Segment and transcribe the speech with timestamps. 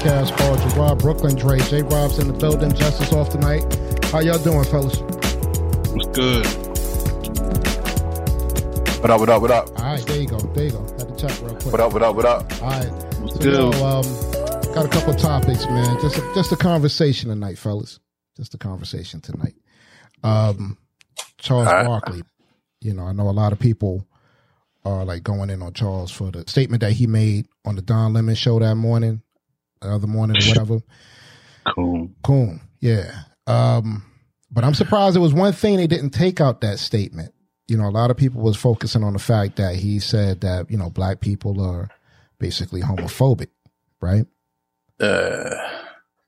[0.00, 1.58] podcast called Gerard Brooklyn Dre.
[1.58, 2.72] J Rob's in the building.
[2.74, 3.62] Justice off tonight.
[4.06, 4.98] How y'all doing, fellas?
[5.92, 6.46] What's good?
[9.00, 9.68] What up, what up, what up?
[9.78, 10.38] All right, there you go.
[10.38, 10.82] There you go.
[10.82, 11.66] Had to check real quick.
[11.72, 12.62] What up, what up, what up?
[12.62, 12.90] All right.
[13.20, 13.74] What's So, good?
[13.74, 16.00] yo, um, got a couple topics, man.
[16.00, 17.98] Just a, just a conversation tonight, fellas.
[18.36, 19.54] Just a conversation tonight.
[20.22, 20.76] Um,
[21.38, 21.86] Charles All right.
[21.86, 22.22] Barkley.
[22.82, 24.06] You know, I know a lot of people
[24.84, 28.14] are like going in on Charles for the statement that he made on the Don
[28.14, 29.22] Lemon show that morning,
[29.80, 30.80] the other morning or whatever.
[31.74, 32.10] Cool.
[32.24, 32.58] Cool.
[32.80, 33.12] Yeah.
[33.46, 34.02] Um,
[34.50, 37.34] but I'm surprised there was one thing they didn't take out that statement.
[37.68, 40.70] You know, a lot of people was focusing on the fact that he said that,
[40.70, 41.88] you know, black people are
[42.38, 43.48] basically homophobic,
[44.00, 44.26] right?
[44.98, 45.54] Uh,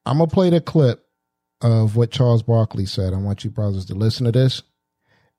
[0.04, 1.04] I'm gonna play the clip
[1.62, 3.14] of what Charles Barkley said.
[3.14, 4.62] I want you brothers to listen to this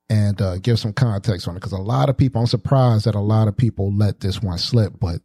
[0.09, 2.41] and uh, give some context on it because a lot of people.
[2.41, 5.21] I'm surprised that a lot of people let this one slip, but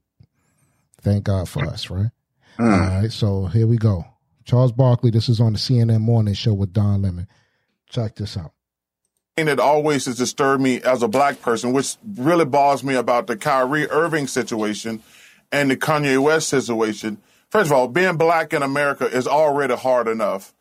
[1.03, 2.11] thank God for us, right?
[2.59, 4.05] All mm, right, so here we go.
[4.45, 5.11] Charles Barkley.
[5.11, 7.29] This is on the CNN Morning Show with Don Lemon.
[7.89, 8.53] Check this out.
[9.37, 13.29] thing that always has disturbed me as a black person, which really bothers me about
[13.29, 15.03] the Kyrie Irving situation
[15.53, 17.19] and the Kanye West situation.
[17.51, 20.53] First of all, being black in America is already hard enough.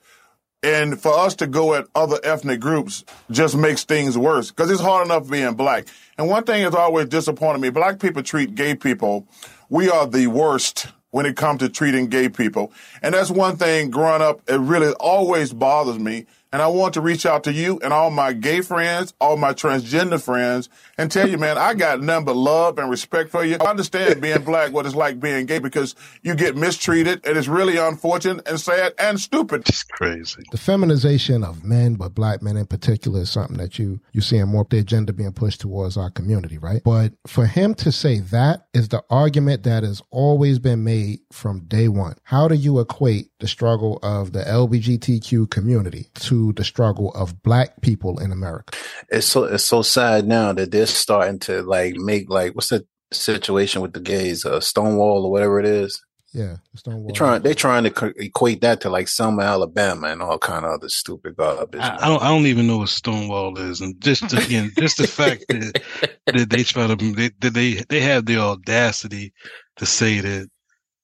[0.61, 4.81] And for us to go at other ethnic groups just makes things worse because it's
[4.81, 5.87] hard enough being black.
[6.17, 9.27] And one thing has always disappointed me black people treat gay people,
[9.69, 12.71] we are the worst when it comes to treating gay people.
[13.01, 16.25] And that's one thing growing up, it really always bothers me.
[16.57, 19.53] And I want to reach out to you and all my gay friends, all my
[19.53, 23.57] transgender friends, and tell you, man, I got nothing but love and respect for you.
[23.61, 27.47] I understand being black, what it's like being gay, because you get mistreated, and it's
[27.47, 29.69] really unfortunate and sad and stupid.
[29.69, 30.41] It's crazy.
[30.51, 34.47] The feminization of men, but black men in particular, is something that you you seeing
[34.47, 36.81] more of the agenda being pushed towards our community, right?
[36.83, 41.59] But for him to say that is the argument that has always been made from
[41.65, 42.15] day one.
[42.23, 47.81] How do you equate the struggle of the LGBTQ community to the struggle of black
[47.81, 48.77] people in America?
[49.09, 52.85] it's so it's so sad now that they're starting to like make like what's the
[53.11, 56.01] situation with the gays, uh, Stonewall or whatever it is.
[56.33, 57.07] Yeah, the Stonewall.
[57.07, 60.65] They trying they're trying to co- equate that to like Selma, Alabama, and all kind
[60.65, 61.81] of other stupid garbage.
[61.81, 61.95] I.
[61.95, 62.21] I don't.
[62.21, 65.81] I don't even know what Stonewall is, and just again, just the fact that,
[66.25, 69.33] that they try to they, that they they have the audacity
[69.77, 70.49] to say that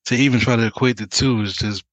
[0.06, 1.84] to even try to equate the two is just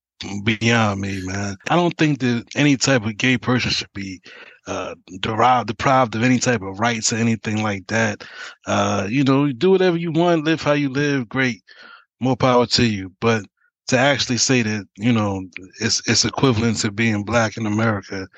[0.44, 1.56] beyond me, man.
[1.68, 4.20] I don't think that any type of gay person should be
[4.66, 8.24] uh derived deprived of any type of rights or anything like that.
[8.66, 11.62] Uh, you know, do whatever you want, live how you live, great.
[12.20, 13.12] More power to you.
[13.20, 13.44] But
[13.88, 15.42] to actually say that, you know,
[15.80, 18.28] it's it's equivalent to being black in America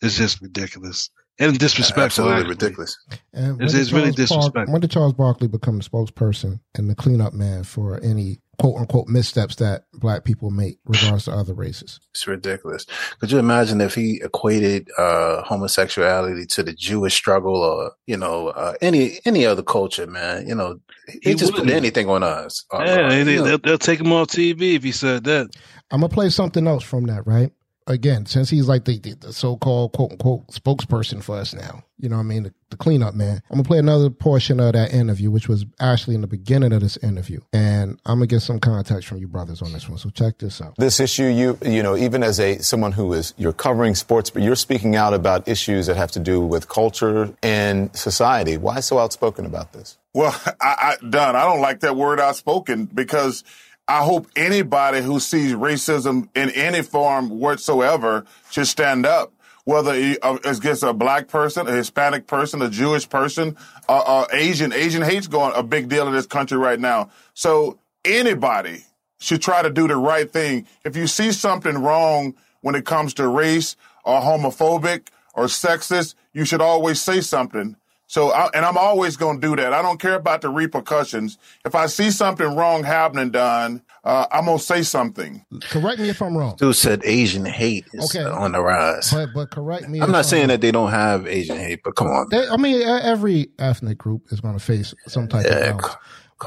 [0.00, 1.10] is just ridiculous.
[1.38, 2.02] And disrespectful.
[2.30, 2.50] Absolutely actually.
[2.50, 2.98] ridiculous.
[3.32, 4.72] And It's- it's really Charles Bar- disrespectful.
[4.72, 9.08] when did Charles Barkley become the spokesperson and the cleanup man for any quote unquote
[9.08, 11.98] missteps that black people make regards to other races?
[12.10, 12.86] It's ridiculous.
[13.18, 18.48] Could you imagine if he equated uh, homosexuality to the Jewish struggle or you know
[18.48, 20.46] uh, any any other culture, man?
[20.46, 20.78] You know,
[21.08, 21.76] he, He just put wouldn't.
[21.76, 22.64] anything on us.
[22.72, 25.50] Yeah, uh, they, they'll, they'll take him off TV if he said that.
[25.90, 27.50] I'm gonna play something else from that, right?
[27.86, 32.08] Again, since he's like the, the, the so-called quote unquote spokesperson for us now, you
[32.08, 32.42] know what I mean?
[32.44, 33.42] The, the cleanup man.
[33.50, 36.80] I'm gonna play another portion of that interview, which was actually in the beginning of
[36.80, 37.40] this interview.
[37.52, 39.98] And I'm gonna get some context from you brothers on this one.
[39.98, 40.74] So check this out.
[40.76, 44.42] this issue you you know even as a someone who is you're covering sports but
[44.42, 48.98] you're speaking out about issues that have to do with culture and society why so
[48.98, 53.44] outspoken about this Well, I, I Don, I don't like that word outspoken because
[53.88, 59.32] I hope anybody who sees racism in any form whatsoever should stand up.
[59.64, 63.56] Whether uh, it's against a black person, a Hispanic person, a Jewish person,
[63.88, 64.72] or, or Asian.
[64.72, 67.10] Asian hate's going a big deal in this country right now.
[67.34, 68.84] So anybody
[69.20, 70.66] should try to do the right thing.
[70.84, 76.44] If you see something wrong when it comes to race or homophobic or sexist, you
[76.44, 77.76] should always say something.
[78.12, 79.72] So, I, and I'm always going to do that.
[79.72, 81.38] I don't care about the repercussions.
[81.64, 85.42] If I see something wrong happening, Don, uh, I'm going to say something.
[85.70, 86.56] Correct me if I'm wrong.
[86.58, 88.28] dude said Asian hate is Okay.
[88.28, 89.10] on the rise.
[89.10, 90.00] But but correct me.
[90.00, 90.48] I'm if not saying wrong.
[90.48, 92.28] that they don't have Asian hate, but come on.
[92.28, 95.96] They, I mean, every ethnic group is going to face some type Yeah, of balance.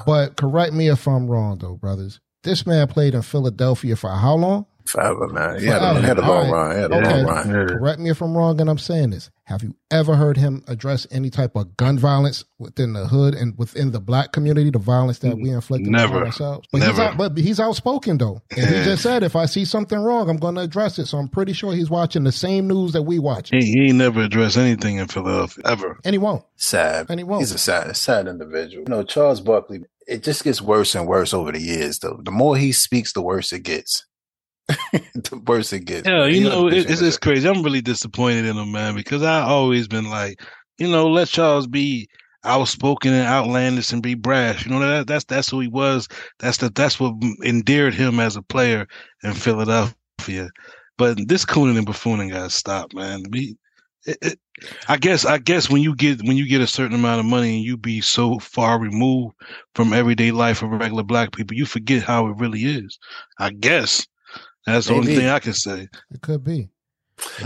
[0.06, 2.20] But correct me if I'm wrong, though, brothers.
[2.44, 4.68] This man played in Philadelphia for how long?
[4.88, 5.60] Forever, man.
[5.60, 6.08] He had a, Forever.
[6.08, 6.68] had a long right.
[6.68, 6.76] run.
[6.76, 7.24] Had a Okay.
[7.24, 7.50] long run.
[7.50, 7.66] Yeah.
[7.76, 9.30] Correct me if I'm wrong, and I'm saying this.
[9.46, 13.56] Have you ever heard him address any type of gun violence within the hood and
[13.58, 16.16] within the black community, the violence that we inflict Never.
[16.18, 16.68] on ourselves?
[16.72, 18.42] But he's, out, but he's outspoken, though.
[18.58, 21.06] And he just said, if I see something wrong, I'm going to address it.
[21.06, 23.52] So I'm pretty sure he's watching the same news that we watch.
[23.52, 26.00] He, he ain't never addressed anything in Philadelphia ever.
[26.04, 26.44] And he won't.
[26.56, 27.06] Sad.
[27.10, 27.42] And he won't.
[27.42, 28.86] He's a sad, sad individual.
[28.88, 32.00] You know, Charles Barkley, it just gets worse and worse over the years.
[32.00, 34.06] Though the more he speaks, the worse it gets.
[35.14, 36.10] the worse it gets.
[36.10, 37.48] Yeah, you He know, it, it's, it's crazy.
[37.48, 40.42] I'm really disappointed in him, man, because I always been like,
[40.78, 42.08] you know, let Charles be
[42.44, 44.66] outspoken and outlandish and be brash.
[44.66, 46.08] You know, that that's that's who he was.
[46.40, 48.88] That's the that's what endeared him as a player
[49.24, 50.50] in Philadelphia.
[50.98, 53.24] But this cooning and buffooning got to stop, man.
[53.32, 53.58] We,
[54.06, 54.40] it, it,
[54.88, 57.56] I guess I guess when you get when you get a certain amount of money
[57.58, 59.36] and you be so far removed
[59.76, 62.98] from everyday life of regular black people, you forget how it really is.
[63.40, 64.08] I guess
[64.66, 65.88] that's the only thing I can say.
[66.12, 66.70] It could be.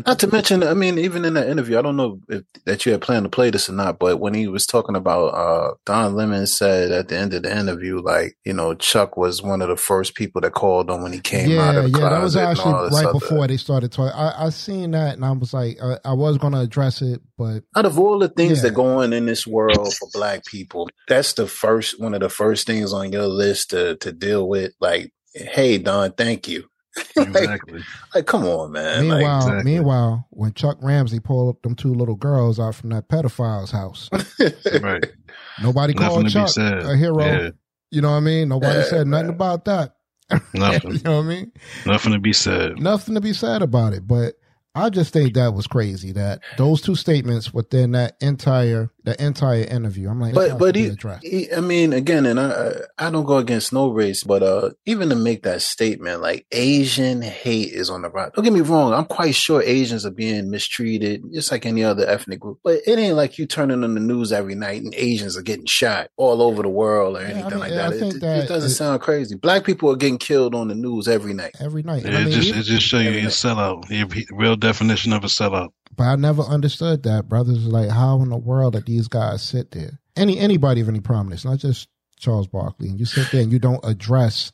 [0.07, 2.92] Not to mention, I mean, even in that interview, I don't know if that you
[2.92, 6.16] had planned to play this or not, but when he was talking about uh Don
[6.16, 9.68] Lemon said at the end of the interview, like, you know, Chuck was one of
[9.69, 12.33] the first people that called him when he came out of the yeah, that was
[12.33, 14.19] closet and actually all this right other- before they started talking.
[14.19, 17.22] I, I seen that and I was like, uh, I was going to address it,
[17.38, 18.69] but Out of all the things Yeah.
[18.69, 22.30] that go on in this world for black people, that's the first one of the
[22.30, 24.74] first things on your list to to deal with.
[24.80, 26.63] Like, hey Don, thank you.
[27.18, 27.81] Exactly.
[28.16, 29.07] Like, come on, man.
[29.07, 29.72] Like, meanwhile, exactly.
[29.72, 34.10] meanwhile, when Chuck Ramsey pulled up them two little girls out from that pedophile's house,
[34.81, 35.06] right.
[35.62, 37.24] nobody Nothing called to Chuck a hero.
[37.25, 37.50] Yeah.
[37.92, 38.50] You know what I mean?
[38.50, 39.36] Nobody Yeah, said nothing man.
[39.36, 39.96] about that.
[40.31, 41.51] you know what I mean?
[41.86, 42.80] Nothing to be said.
[42.80, 44.07] Nothing to be said about it.
[44.07, 44.36] But
[44.75, 49.63] I just think that was crazy that those two statements within that entire the entire
[49.63, 50.10] interview.
[50.10, 50.92] I'm like, but but he,
[51.24, 55.10] he, I mean, again, and I I don't go against no race, but uh, even
[55.10, 58.31] to make that statement, like Asian hate is on the rise.
[58.36, 62.07] Don't get me wrong, I'm quite sure Asians are being mistreated, just like any other
[62.07, 62.60] ethnic group.
[62.63, 65.66] But it ain't like you turning on the news every night and Asians are getting
[65.66, 67.94] shot all over the world or Yeah, I anything mean, like yeah, that.
[67.94, 69.36] It, it- that it doesn't it- sound crazy.
[69.36, 71.56] Black people are getting killed on the news every night.
[71.60, 72.04] every night.
[72.06, 73.34] And I It mean, just even- it just show you Every your night.
[73.34, 73.88] sellout.
[73.88, 75.69] The real definition of a sellout.
[75.95, 77.27] But I never understood that.
[77.27, 80.00] Brothers like, how in the world that these guys sit there?
[80.15, 81.88] Any anybody of any prominence, not just
[82.18, 84.51] Charles Barkley, and you sit there and you don't address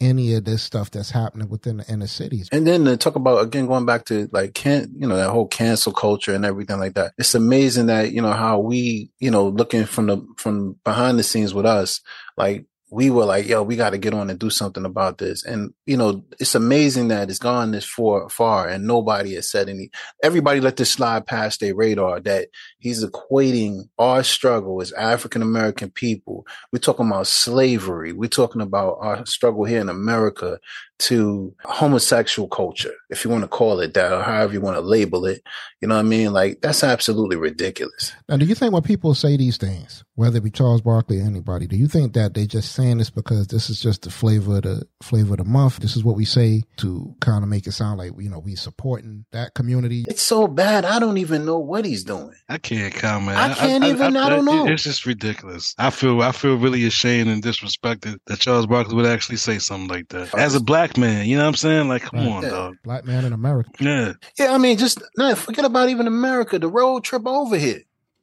[0.00, 2.48] any of this stuff that's happening within the inner cities.
[2.52, 5.46] And then to talk about again going back to like can you know that whole
[5.46, 7.12] cancel culture and everything like that.
[7.18, 11.22] It's amazing that you know how we you know looking from the from behind the
[11.22, 12.00] scenes with us
[12.36, 15.44] like we were like yo we got to get on and do something about this.
[15.44, 19.68] And you know it's amazing that it's gone this far far and nobody has said
[19.68, 19.90] any
[20.22, 22.48] everybody let this slide past their radar that
[22.78, 26.46] he's equating our struggle as African American people.
[26.72, 28.12] We're talking about slavery.
[28.12, 30.60] We're talking about our struggle here in America
[31.00, 34.80] to homosexual culture, if you want to call it that, or however you want to
[34.80, 35.42] label it.
[35.80, 36.32] You know what I mean?
[36.32, 38.12] Like that's absolutely ridiculous.
[38.28, 41.24] Now, do you think when people say these things, whether it be Charles Barkley or
[41.24, 44.56] anybody, do you think that they're just saying this because this is just the flavor
[44.56, 45.78] of the flavor of the month?
[45.80, 48.54] This is what we say to kind of make it sound like you know we
[48.54, 50.04] supporting that community.
[50.08, 50.84] It's so bad.
[50.86, 52.32] I don't even know what he's doing.
[52.48, 53.36] I can't comment.
[53.36, 54.66] I can't even- I don't know.
[54.68, 55.74] It's just ridiculous.
[55.76, 59.88] I feel I feel really ashamed and disrespected that Charles Barkley would actually say something
[59.88, 61.26] like that as a black man.
[61.26, 61.88] You know what I'm saying?
[61.88, 62.28] Like, come Right.
[62.28, 62.50] on, Yeah.
[62.50, 62.74] dog.
[62.84, 63.70] Black man in America.
[63.80, 66.58] Yeah, Yeah, I mean, just no, forget about even America.
[66.58, 67.80] The road trip over here.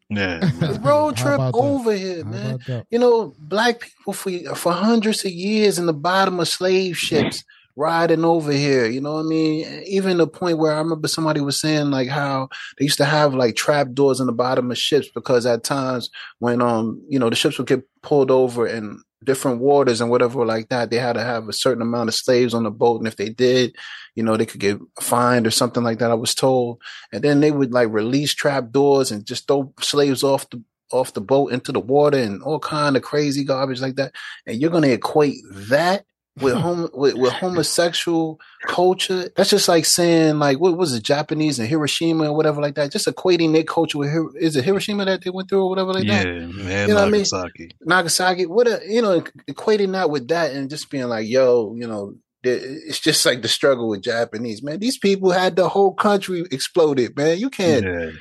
[0.10, 0.40] yeah.
[0.60, 1.60] The road trip about that?
[1.60, 2.60] over here, How man.
[2.90, 7.44] You know, black people for for hundreds of years in the bottom of slave ships
[7.78, 8.86] riding over here.
[8.86, 9.84] You know what I mean?
[9.88, 13.34] Even the point where I remember somebody was saying like how they used to have
[13.34, 17.30] like trap doors in the bottom of ships because at times when um you know
[17.30, 21.14] the ships would get pulled over in different waters and whatever like that, they had
[21.14, 23.76] to have a certain amount of slaves on the boat, and if they did,
[24.16, 26.12] you know, they could get fined or something like that.
[26.12, 30.24] I was told, and then they would like release trap doors and just throw slaves
[30.24, 33.96] off the off the boat into the water and all kind of crazy garbage like
[33.96, 34.14] that.
[34.46, 35.38] And you're going to equate
[35.70, 36.06] that
[36.40, 39.30] with home with, with homosexual culture.
[39.36, 42.92] That's just like saying like what was it, Japanese and Hiroshima or whatever like that.
[42.92, 46.06] Just equating their culture with is it Hiroshima that they went through or whatever like
[46.06, 46.26] yeah, that.
[46.26, 47.22] man, You know what I mean?
[47.22, 47.72] Nagasaki.
[47.82, 51.88] Nagasaki, what a you know, equating that with that and just being like, yo, you
[51.88, 54.80] know, it's just like the struggle with Japanese man.
[54.80, 57.38] These people had the whole country exploded, man.
[57.38, 58.12] You can't Yeah,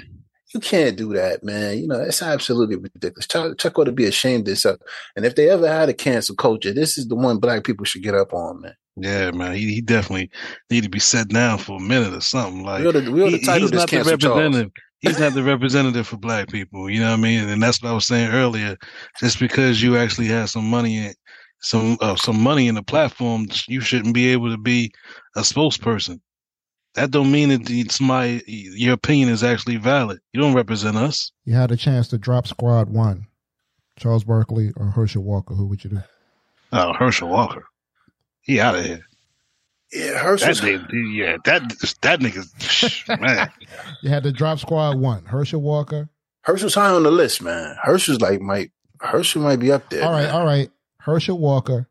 [0.55, 1.79] you can't do that, man.
[1.79, 3.27] You know, it's absolutely ridiculous.
[3.27, 4.81] Chuck, Chuck ought to be ashamed of himself.
[5.17, 8.03] And if they ever had a cancel culture, this is the one black people should
[8.03, 8.75] get up on, man.
[8.97, 9.55] yeah, man.
[9.55, 10.31] He, he definitely
[10.71, 12.65] need to be set down for a minute or something.
[12.65, 14.73] Like we ought to, we ought to he- title he's this not the cancel representative.
[15.01, 16.91] He's not the representative for black people.
[16.91, 17.49] You know what I mean?
[17.49, 18.77] And that's what I was saying earlier.
[19.19, 21.15] Just because you actually have some money in
[21.63, 24.93] some uh, some money in the platform, you shouldn't be able to be
[25.37, 26.21] a spokesperson.
[26.95, 30.19] That don't mean that it's my your opinion is actually valid.
[30.33, 31.31] You don't represent us.
[31.45, 33.27] You had a chance to drop squad one,
[33.97, 35.55] Charles Barkley or Herschel Walker.
[35.55, 36.01] Who would you do?
[36.73, 37.65] Oh, Herschel Walker,
[38.41, 39.01] he out of here.
[39.93, 41.69] Yeah, That nigga, yeah, that
[42.03, 43.51] that nigga, man.
[44.03, 46.09] You had to drop squad one, Herschel Walker.
[46.43, 47.77] Herschel's high on the list, man.
[47.83, 48.71] Herschel's like might
[49.01, 50.05] Herschel might be up there.
[50.05, 50.35] All right, man.
[50.35, 50.71] all right.
[51.01, 51.89] Herschel Walker,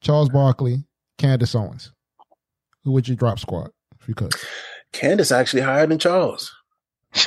[0.00, 0.84] Charles Barkley,
[1.18, 1.92] Candace Owens.
[2.84, 3.70] Who would you drop squad
[4.06, 4.28] if you?
[4.92, 6.54] Candace actually higher than Charles.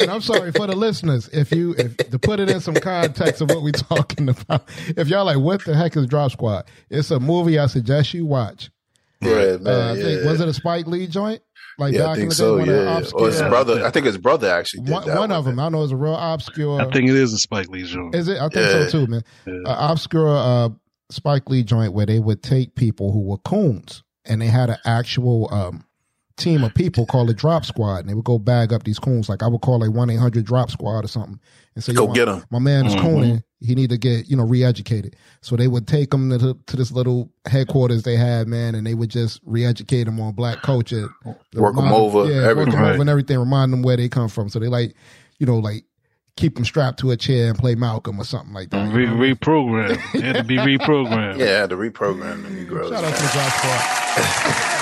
[0.00, 3.40] and I'm sorry for the listeners if you if to put it in some context
[3.40, 4.68] of what we're talking about.
[4.88, 6.64] If y'all like, what the heck is Drop Squad?
[6.90, 8.70] It's a movie I suggest you watch.
[9.20, 9.66] Yeah, man.
[9.66, 10.02] Uh, I yeah.
[10.02, 11.42] think, was it a Spike Lee joint?
[11.78, 12.58] Like yeah, I think the day, so.
[12.58, 13.84] one of the Yeah, or his brother.
[13.84, 15.18] I think his brother actually did one, that.
[15.18, 15.58] one of them.
[15.58, 16.80] I know it's a real obscure.
[16.80, 18.14] I think it is a Spike Lee joint.
[18.14, 18.38] Is it?
[18.38, 18.86] I think Yeah.
[18.88, 19.22] so too, man.
[19.46, 19.54] Yeah.
[19.64, 20.68] Uh, obscure uh,
[21.10, 24.78] Spike Lee joint where they would take people who were coons and they had an
[24.84, 25.84] actual um,
[26.36, 29.28] team of people called a Drop Squad, and they would go bag up these coons.
[29.28, 31.38] Like I would call a one eight hundred Drop Squad or something,
[31.74, 33.00] and say, Go "Yo, my- get 'em." My man is Mhm.
[33.00, 33.42] cooning.
[33.60, 36.90] He need to get you know re-educated." So they would take him to, to this
[36.90, 41.76] little headquarters they had, man, and they would just re-educate him on black culture, Work
[41.76, 42.74] 'em Remind over, yeah, work 'em everything.
[42.74, 43.00] over Right.
[43.00, 43.38] and everything.
[43.38, 44.48] Remind them where they come from.
[44.48, 44.94] So they like,
[45.38, 45.84] you know, like
[46.36, 48.92] keep them strapped to a chair and play Malcolm or something like that.
[48.92, 50.14] Re- reprogrammed.
[50.14, 51.38] It had to be reprogrammed.
[51.38, 52.90] Yeah, I had to reprogram the Negroes.
[52.90, 54.68] Shout out to the Drop Squad.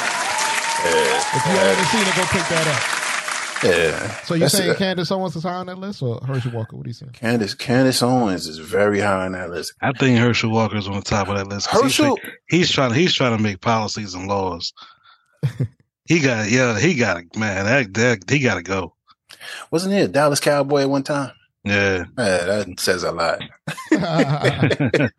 [0.83, 3.65] Yeah, If you haven't seen it, go pick that up.
[3.65, 4.15] yeah.
[4.25, 4.77] So you're saying it.
[4.79, 6.75] Candace Owens is high on that list, or Herschel Walker?
[6.75, 7.13] What are you saying?
[7.13, 9.75] Candace Candace Owens is very high on that list.
[9.83, 11.69] I think Herschel Walker is on the top of that list.
[11.69, 12.95] 'cause he's Herschel, like- He's, trying.
[12.95, 14.73] He's trying to make policies and laws.
[16.07, 16.51] he got.
[16.51, 17.67] Yeah, he got it, man.
[17.67, 18.95] That, that he got to go.
[19.71, 21.33] wasn't he a Dallas Cowboy at one time?
[21.65, 22.05] Yeah.
[22.17, 23.41] Yeah, that says a lot.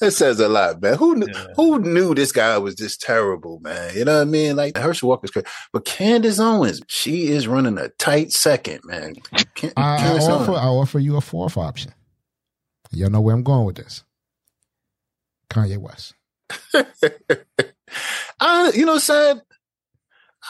[0.00, 0.96] It says a lot, man.
[0.96, 1.46] Who knew, Yeah.
[1.56, 3.96] who knew this guy was this terrible, man?
[3.96, 4.54] You know what I mean?
[4.54, 9.16] Like Herschel Walker's crazy, but Candace Owens, she is running a tight second, man.
[9.56, 11.92] Can, I, I offer, I offer you a fourth option.
[12.92, 14.04] Y'all know where I'm going with this.
[15.50, 16.14] Kanye West.
[18.40, 19.42] I, you know, sad.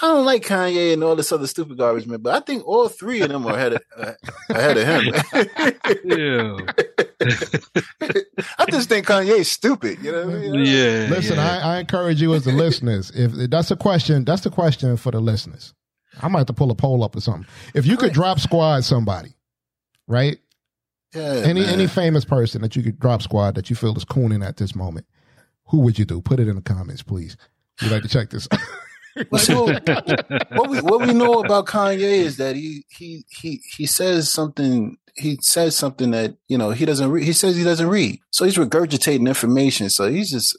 [0.01, 2.21] I don't like Kanye and all this other stupid garbage, man.
[2.21, 4.13] But I think all three of them are ahead of, uh,
[4.51, 5.13] ahead of him.
[8.59, 9.99] I just think Kanye's stupid.
[10.03, 10.55] You know what I mean?
[10.55, 11.09] Yeah.
[11.11, 11.61] Listen, yeah.
[11.65, 13.11] I, I encourage you as the listeners.
[13.11, 15.75] If that's a question, that's the question for the listeners.
[16.23, 17.47] I might have to pull a poll up or something.
[17.75, 19.35] If you could drop squad somebody,
[20.07, 20.39] right?
[21.15, 21.71] Yeah, any man.
[21.71, 24.75] any famous person that you could drop squad that you feel is cooning at this
[24.75, 25.07] moment,
[25.67, 26.21] who would you do?
[26.21, 27.37] Put it in the comments, please.
[27.81, 28.47] We'd like to check this.
[28.53, 28.61] out.
[29.31, 29.67] Well,
[30.51, 34.97] what we what we know about Kanye is that he he he he says something.
[35.17, 37.11] He says something that you know he doesn't.
[37.11, 39.91] Re- he says he doesn't read, so he's regurgitating information.
[39.91, 40.57] So he's just.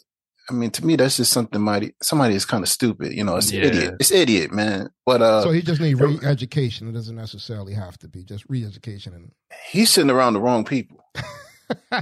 [0.50, 1.62] I mean, to me, that's just something.
[1.62, 3.14] Mighty, somebody is kind of stupid.
[3.14, 3.66] You know, it's Yeah.
[3.66, 3.94] idiot.
[4.00, 4.90] It's idiot, man.
[5.06, 6.90] But uh, so he just need re-education.
[6.90, 9.14] It doesn't necessarily have to be just re-education.
[9.14, 9.32] And
[9.70, 11.06] he's sitting around the wrong people.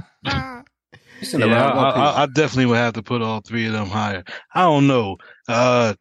[1.20, 2.02] He's sitting Yeah, around I, the wrong people.
[2.02, 4.24] I, I definitely would have to put all three of them higher.
[4.54, 5.16] I don't know.
[5.48, 5.94] Uh,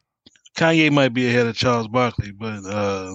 [0.58, 3.14] Kanye might be ahead of Charles Barkley, but uh,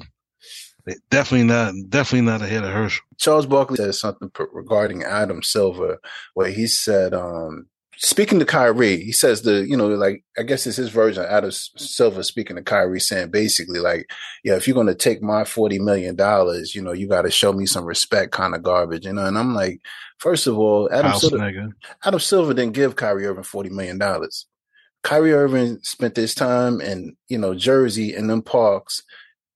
[1.11, 1.75] definitely not.
[1.88, 3.04] Definitely not ahead of Herschel.
[3.18, 5.99] Charles Barkley said something regarding Adam Silver,
[6.34, 10.66] where he said, um, speaking to Kyrie, he says the, you know, like I guess
[10.68, 14.08] it's his version of Adam Silver speaking to Kyrie, saying basically like,
[14.44, 17.52] yeah, if you're gonna take my forty million dollars, you know, you got to show
[17.52, 19.26] me some respect, kind of garbage, you know.
[19.26, 19.80] And I'm like,
[20.18, 21.72] first of all, Adam House Silver, nigga.
[22.04, 24.46] Adam Silver didn't give Kyrie Irving forty million dollars.
[25.02, 29.02] Kyrie Irving spent his time in you know Jersey and them parks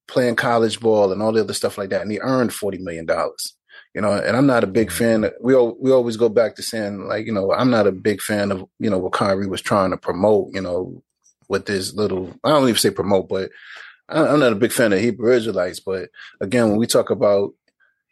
[0.09, 3.07] playing college ball and all the other stuff like that, and he earned forty million
[3.07, 3.55] dollars.
[3.95, 4.99] You know, and I'm not a big mm-hmm.
[4.99, 5.25] fan.
[5.25, 7.93] Of, we al- we always go back to saying like you know I'm not a
[7.93, 10.51] big fan of you know what Kyrie was trying to promote.
[10.53, 11.03] You know,
[11.49, 13.51] with this little I don't even say promote, but
[14.09, 15.81] I'm not a big fan of Hebrew Israelites.
[15.81, 16.11] But
[16.41, 17.53] again, when we talk about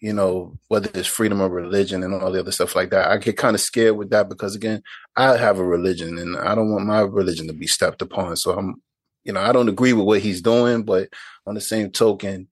[0.00, 3.10] you know, whether it's freedom of religion and all the other stuff like that.
[3.10, 4.82] I get kind of scared with that because again,
[5.16, 8.36] I have a religion and I don't want my religion to be stepped upon.
[8.36, 8.82] So I'm,
[9.24, 11.08] you know, I don't agree with what he's doing, but
[11.46, 12.48] on the same token,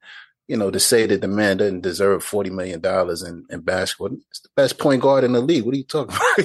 [0.48, 4.16] you know, to say that the man doesn't deserve forty million dollars in, in basketball,
[4.30, 5.64] it's the best point guard in the league.
[5.64, 6.36] What are you talking about?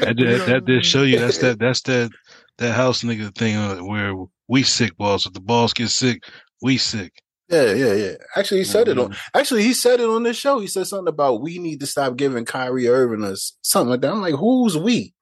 [0.00, 2.10] That, that, that just show you that's that that's that
[2.58, 4.14] that house nigga thing uh, where
[4.48, 5.26] we sick balls.
[5.26, 6.22] If the balls get sick,
[6.62, 7.12] we sick.
[7.48, 8.12] Yeah, yeah, yeah.
[8.36, 9.12] Actually, he said it Mm-hmm.
[9.12, 9.16] on.
[9.34, 10.60] Actually, he said it on this show.
[10.60, 14.12] He said something about we need to stop giving Kyrie Irving us something like that.
[14.12, 15.14] I'm like, who's we?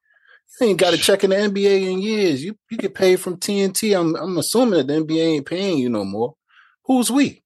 [0.60, 2.44] You ain't got a check in the NBA in years.
[2.44, 3.98] You you get paid from TNT.
[3.98, 6.34] I'm I'm assuming that the NBA ain't paying you no more.
[6.84, 7.42] Who's we?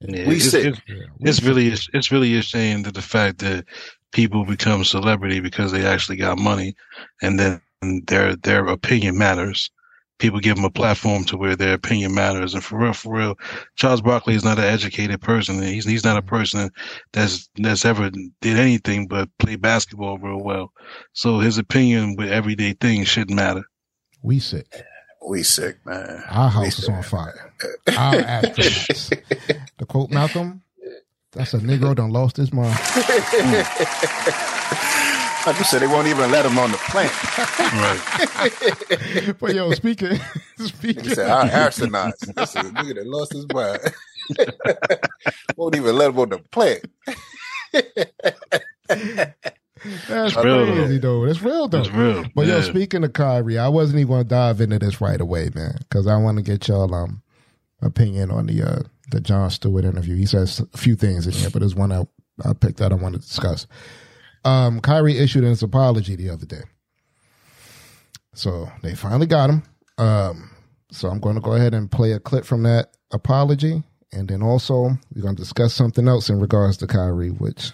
[0.00, 0.66] Yeah, We it's, sick.
[0.66, 0.80] it's,
[1.20, 3.64] it's really it's really a shame that the fact that
[4.12, 6.76] people become celebrity because they actually got money,
[7.22, 7.60] and then
[8.06, 9.70] their their opinion matters.
[10.18, 13.38] People give them a platform to where their opinion matters, and for real, for real,
[13.76, 15.60] Charles Barkley is not an educated person.
[15.62, 16.28] He's he's not a mm-hmm.
[16.28, 16.70] person
[17.12, 20.72] that's that's ever did anything but play basketball real well.
[21.12, 23.64] So his opinion with everyday things shouldn't matter.
[24.22, 24.66] we sick.
[25.26, 26.22] We sick, man.
[26.28, 26.94] Our We house is sick.
[26.94, 27.52] on fire.
[27.96, 29.66] Our astronauts.
[29.78, 30.62] to quote Malcolm,
[31.32, 32.78] That's a Negro done lost his mind.
[35.46, 37.10] Like you said, they won't even let him on the plane.
[37.74, 38.00] Right.
[39.40, 40.18] but yo, speaking,
[40.56, 41.04] speaking.
[41.04, 43.80] He said, "I arsonized." This is a nigga that lost his mind.
[45.56, 46.80] won't even let him on the plane.
[50.08, 51.26] That's real, crazy though.
[51.26, 51.78] That's real though.
[51.78, 52.24] That's real.
[52.34, 55.76] But yo, speaking of Kyrie, I wasn't even gonna dive into this right away, man,
[55.80, 57.22] because I want to get y'all um
[57.82, 60.16] opinion on the uh the Jon Stewart interview.
[60.16, 62.06] He says a few things in here, but there's one I
[62.42, 63.66] I picked out I want to discuss.
[64.44, 66.62] Um, Kyrie issued his apology the other day,
[68.34, 69.62] so they finally got him.
[69.98, 70.50] Um,
[70.90, 73.82] so I'm going to go ahead and play a clip from that apology,
[74.12, 77.72] and then also we're going to discuss something else in regards to Kyrie, which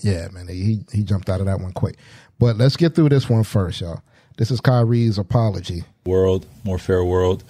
[0.00, 1.96] yeah, man, he he jumped out of that one quick.
[2.38, 4.02] But let's get through this one first, y'all.
[4.36, 5.84] This is Kyrie's apology.
[6.04, 7.42] world, more fair world.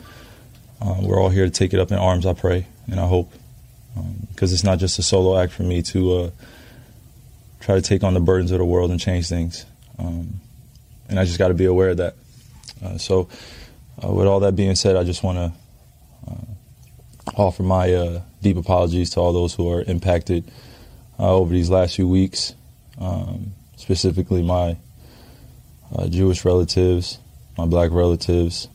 [0.81, 3.33] Um, we're all here to take it up in arms, I pray, and I hope.
[4.31, 6.31] Because it's not just a solo act for me to uh,
[7.61, 9.67] try to take on the burdens of the world and change things.
[9.99, 10.41] Um,
[11.09, 12.15] and I just got to be aware of that.
[12.85, 13.29] Uh, so,
[14.03, 15.53] uh, with all that being said, I just want to
[16.31, 20.45] uh, offer my uh, deep apologies to all those who are impacted
[21.19, 22.55] uh, over these last few weeks,
[23.01, 24.77] um, specifically my
[25.95, 27.19] uh, Jewish relatives,
[27.57, 28.69] my black relatives,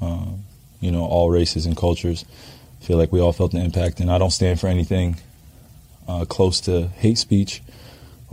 [0.00, 0.44] um,
[0.80, 2.24] you know, all races and cultures.
[2.80, 5.16] I feel like we all felt the impact, and I don't stand for anything
[6.28, 7.62] close to hate speech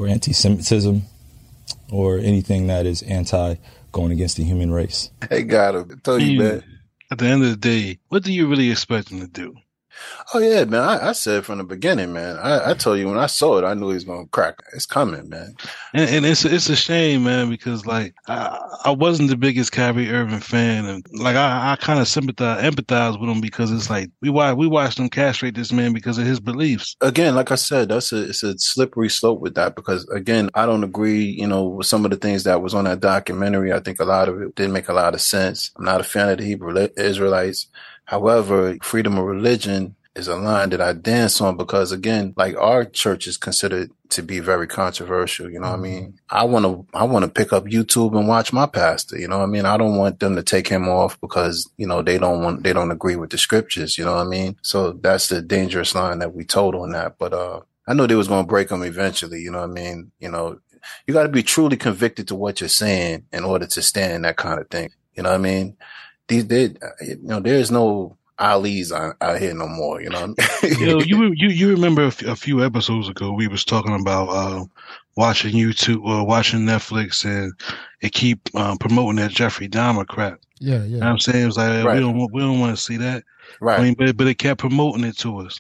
[0.01, 1.03] or anti-Semitism
[1.91, 3.55] or anything that is anti
[3.91, 5.11] going against the human race.
[5.29, 5.89] They got him.
[5.91, 6.63] I told you, You- man.
[7.11, 9.53] At the end of the day, what do you really expect them to do?
[10.33, 10.81] Oh yeah, man.
[10.81, 12.37] I, I said from the beginning, man.
[12.37, 14.55] I, I told you when I saw it, I knew he was gonna crack.
[14.73, 15.55] It's coming, man.
[15.93, 20.09] And, and it's it's a shame, man, because like I, I wasn't the biggest Kyrie
[20.09, 24.09] Irving fan, and like I, I kind of sympathize, empathize with him because it's like
[24.21, 26.95] we watch we watched him castrate this man because of his beliefs.
[27.01, 30.65] Again, like I said, that's a it's a slippery slope with that because again, I
[30.65, 33.73] don't agree, you know, with some of the things that was on that documentary.
[33.73, 35.71] I think a lot of it didn't make a lot of sense.
[35.77, 37.67] I'm not a fan of the Hebrew Israelites.
[38.11, 42.83] However, freedom of religion is a line that I dance on because again, like our
[42.83, 45.49] church is considered to be very controversial.
[45.49, 46.19] You know what I mean?
[46.29, 49.17] I want to, I want to pick up YouTube and watch my pastor.
[49.17, 49.65] You know what I mean?
[49.65, 52.73] I don't want them to take him off because, you know, they don't want, they
[52.73, 53.97] don't agree with the scriptures.
[53.97, 54.57] You know what I mean?
[54.61, 57.17] So that's the dangerous line that we told on that.
[57.17, 59.39] But, uh, I knew they was going to break them eventually.
[59.39, 60.11] You know what I mean?
[60.19, 60.59] You know,
[61.07, 64.35] you got to be truly convicted to what you're saying in order to stand that
[64.35, 64.89] kind of thing.
[65.15, 65.77] You know what I mean?
[66.31, 66.63] These, they,
[67.01, 70.33] you know, there's no, Ali's out, out here no more, you know.
[70.63, 73.93] You know, you you you remember a, f- a few episodes ago we was talking
[73.99, 74.63] about uh,
[75.17, 77.53] watching YouTube or watching Netflix and
[78.01, 80.39] it keep um, promoting that Jeffrey Dahmer crap.
[80.59, 80.97] Yeah, You know yeah.
[80.99, 81.43] what I'm saying?
[81.43, 81.95] It was like Right.
[81.95, 83.23] we don't want- we don't want to see that.
[83.59, 83.79] right.
[83.79, 85.59] I mean, but but it kept promoting it to us.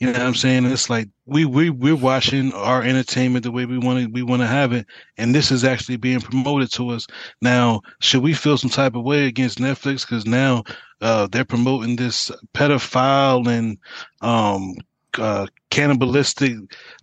[0.00, 0.64] You know what I'm saying?
[0.64, 4.40] It's like we we we're watching our entertainment the way we want to we want
[4.40, 4.86] to have it,
[5.18, 7.06] and this is actually being promoted to us.
[7.42, 10.64] Now, should we feel some type of way against Netflix because now
[11.02, 13.76] uh, they're promoting this pedophile and
[14.22, 14.74] um,
[15.18, 16.56] uh, cannibalistic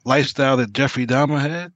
[0.04, 1.72] lifestyle that Jeffrey Dahmer had?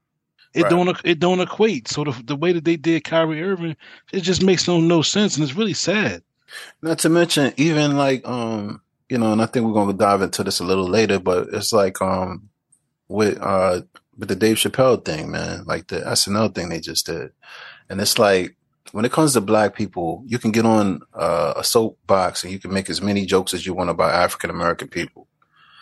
[0.55, 0.69] It Right.
[0.71, 1.87] don't it don't equate.
[1.87, 3.75] So the the way that they did Kyrie Irving,
[4.11, 6.23] it just makes no no sense, and it's really sad.
[6.81, 10.41] Not to mention, even like, um, you know, and I think we're gonna dive into
[10.41, 12.49] this a little later, but it's like, um,
[13.09, 13.81] with uh,
[14.17, 17.31] with the Dave Chappelle thing, man, like the SNL thing they just did,
[17.89, 18.55] and it's like
[18.93, 22.59] when it comes to black people, you can get on uh, a soapbox and you
[22.59, 25.27] can make as many jokes as you want about African American people.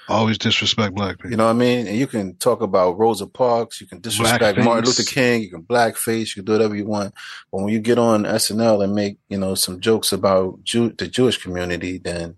[0.07, 1.29] Always disrespect black people.
[1.29, 1.85] You know what I mean?
[1.85, 4.63] And you can talk about Rosa Parks, you can disrespect Blackface.
[4.63, 7.13] Martin Luther King, you can blackface, you can do whatever you want.
[7.51, 11.07] But when you get on SNL and make, you know, some jokes about Jew- the
[11.07, 12.37] Jewish community, then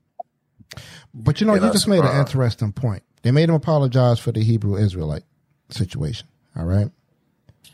[1.14, 3.04] But you know, you just made an interesting point.
[3.24, 5.24] They made him apologize for the Hebrew Israelite
[5.70, 6.28] situation.
[6.56, 6.90] All right.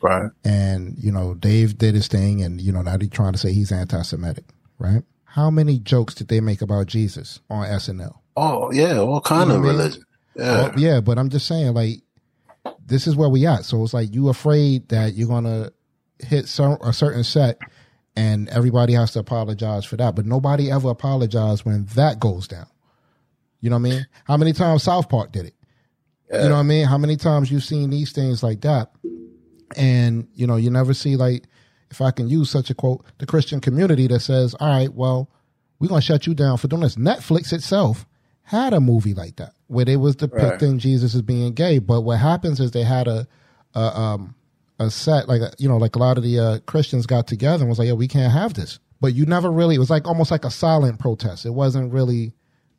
[0.02, 3.40] right, And, you know, Dave did his thing and, you know, now they're trying to
[3.40, 4.46] say he's anti Semitic,
[4.78, 5.04] right?
[5.26, 8.18] How many jokes did they make about Jesus on SNL?
[8.36, 9.80] oh yeah, all kind You of know I mean?
[9.80, 10.04] religion.
[10.36, 12.02] Yeah, Well, yeah, but I'm just saying, like,
[12.86, 13.66] this is where we at.
[13.66, 15.72] So it's like you afraid that you're gonna
[16.20, 17.58] hit some, a certain set,
[18.16, 20.16] and everybody has to apologize for that.
[20.16, 22.68] But nobody ever apologized when that goes down.
[23.60, 24.08] You know what I mean?
[24.26, 25.54] How many times South Park did it?
[26.32, 26.86] You know what I mean?
[26.86, 28.92] How many times you've seen these things like that?
[29.76, 31.46] And you know, you never see like,
[31.90, 35.30] if I can use such a quote, the Christian community that says, "All right, well,
[35.80, 38.06] we're gonna shut you down for doing this." Netflix itself
[38.44, 42.20] had a movie like that where they was depicting Jesus as being gay, but what
[42.20, 43.28] happens is they had a,
[43.74, 44.36] a um
[44.80, 47.70] a set like you know like a lot of the uh, Christians got together and
[47.70, 50.32] was like, "Yeah, we can't have this." But you never really it was like almost
[50.32, 51.46] like a silent protest.
[51.46, 52.34] It wasn't really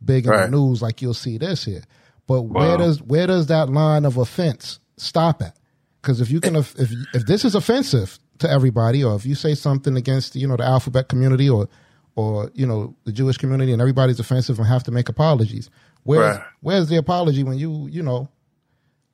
[0.04, 0.50] big in Right.
[0.50, 1.82] the news like you'll see this here.
[2.26, 5.56] But where does where does that line of offense stop at?
[6.02, 9.54] Because if you can, if if this is offensive to everybody, or if you say
[9.54, 11.68] something against you know the alphabet community or
[12.16, 15.70] or you know the Jewish community, and everybody's offensive and have to make apologies,
[16.04, 16.46] where's Right.
[16.60, 18.28] where's the apology when you you know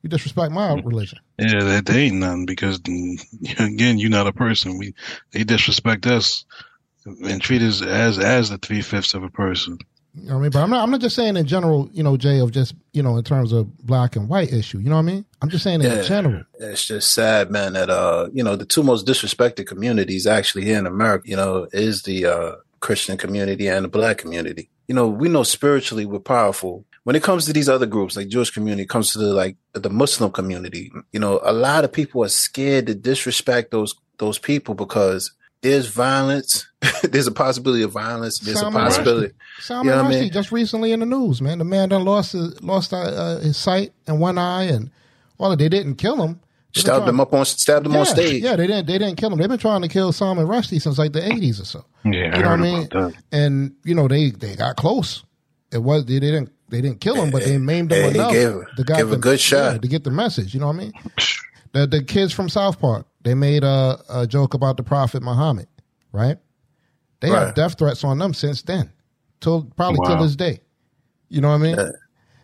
[0.03, 1.19] you disrespect my religion?
[1.39, 2.79] Yeah, that they ain't nothing because
[3.59, 4.77] again, you're not a person.
[4.77, 4.93] We
[5.31, 6.45] they disrespect us
[7.05, 9.77] and treat us as as the three fifths of a person.
[10.17, 10.51] You know what I mean?
[10.51, 13.03] But I'm not I'm not just saying in general, you know, Jay, of just you
[13.03, 14.79] know in terms of black and white issue.
[14.79, 15.25] You know what I mean?
[15.41, 16.01] I'm just saying in Yeah.
[16.03, 16.43] general.
[16.59, 20.77] It's just sad, man, that uh, you know, the two most disrespected communities actually here
[20.79, 24.69] in America, you know, is the uh Christian community and the black community.
[24.87, 26.85] You know, we know spiritually we're powerful.
[27.03, 29.57] When it comes to these other groups, like Jewish community, it comes to the like
[29.73, 34.39] the Muslim community, you know, a lot of people are scared to disrespect those those
[34.39, 35.31] people because
[35.65, 36.67] there's violence,
[37.03, 39.33] there's a possibility of violence, there's Salman a possibility.
[39.59, 40.31] Salman You know what I Rushdie mean?
[40.31, 41.57] just recently in the news, man.
[41.57, 44.91] The man done lost his, lost uh, uh, his sight and one eye, and
[45.37, 46.39] well, they didn't kill him.
[46.73, 48.43] They Stabbed trying- them up on stabbed them yeah, on stage.
[48.43, 48.85] Yeah, they didn't.
[48.87, 49.39] They didn't kill him.
[49.39, 51.85] They've been trying to kill Salman Rushdie since like the '80s or so.
[52.03, 52.87] Yeah, I You know heard what I mean?
[52.91, 53.13] that.
[53.31, 55.23] And you know they they got close.
[55.71, 58.31] It was they didn't they didn't kill him, but they maimed him Hey, he enough.
[58.33, 59.73] gave- to got gave a good shot.
[59.73, 60.53] yeah, to get the message.
[60.53, 60.93] You know what I mean?
[61.71, 65.67] The the kids from South Park they made a, a joke about the Prophet Muhammad,
[66.13, 66.37] right?
[67.19, 68.91] They have death threats on them since then,
[69.41, 70.59] till probably till this day.
[71.29, 71.75] You know what I mean?
[71.75, 71.89] Yeah.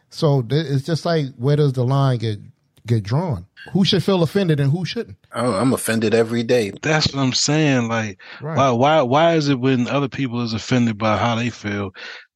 [0.09, 2.39] So th- it's just like where does the line get
[2.87, 3.45] get drawn?
[3.73, 5.17] Who should feel offended and who shouldn't?
[5.33, 6.71] I'm I'm offended every day.
[6.81, 7.87] That's what I'm saying.
[7.87, 8.57] Like, Right.
[8.57, 11.91] why, why, why is it when other people is offended by how they feel,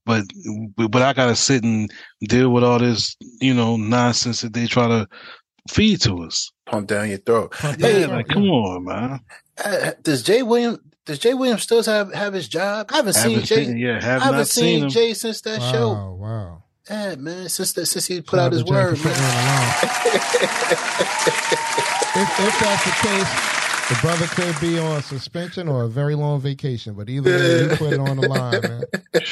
[0.06, 0.26] but,
[0.78, 4.88] but I gotta sit and deal with all this, you know, nonsense that they try
[4.88, 5.08] to
[5.68, 6.52] feed to us?
[6.66, 7.52] Pump down your throat.
[7.52, 9.20] Pump Hey, down Like, come on, man.
[9.64, 12.88] Uh, does Jay Williams does Jay Williams still have have his job?
[12.92, 13.66] I haven't seen Haven't Jay.
[13.66, 14.90] seen, yeah, I have haven't not seen, seen.
[14.90, 16.14] Jay since that Wow, show.
[16.20, 16.64] wow.
[16.90, 17.50] Yeah, man.
[17.50, 19.14] Since that since he put Shout out his to Jay for word, man.
[19.14, 20.86] it on the line.
[22.18, 26.40] if, if that's the case, the brother could be on suspension or a very long
[26.42, 28.84] vacation, but either way, he put it on the line, man.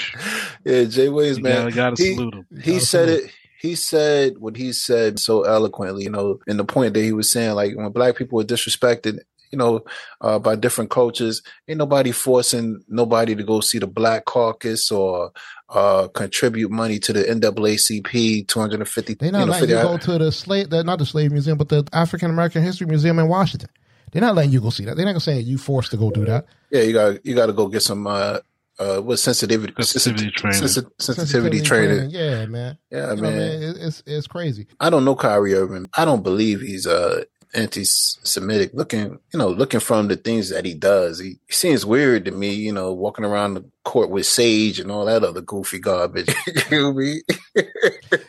[0.66, 1.56] Yeah, Jay Williams, You man.
[1.70, 2.46] gotta, gotta he, salute him.
[2.64, 3.24] he Gotta said salute.
[3.26, 3.32] it.
[3.64, 7.32] He said what he said so eloquently, you know, in the point that he was
[7.32, 9.20] saying, like when black people are disrespected,
[9.52, 9.86] you know,
[10.20, 15.32] uh, by different cultures, ain't nobody forcing nobody to go see the Black Caucus or
[15.70, 19.14] uh, contribute money to the NAACP, two hundred and fifty.
[19.14, 21.88] They're not letting you go to the slave, the, not the slave museum, but the
[21.94, 23.70] African American History Museum in Washington.
[24.12, 24.98] They're not letting you go see that.
[24.98, 26.48] They're not gonna say you forced to go do that.
[26.70, 28.40] Yeah, you got you got to go get some uh
[28.80, 30.60] uh what sensitivity Sensitivity training.
[30.68, 32.10] sensi- sensitivity, training.
[32.10, 32.78] Yeah, man.
[32.92, 33.38] Yeah, You know I man.
[33.60, 33.70] mean?
[33.70, 34.68] It- It's it's crazy.
[34.80, 35.86] I don't know Kyrie Irving.
[35.96, 38.72] I don't believe he's uh anti-Semitic.
[38.74, 42.32] Looking, you know, looking from the things that he does, he, he seems weird to
[42.32, 42.54] me.
[42.54, 46.28] You know, walking around the court with sage and all that other goofy garbage.
[46.72, 47.22] you know what I mean?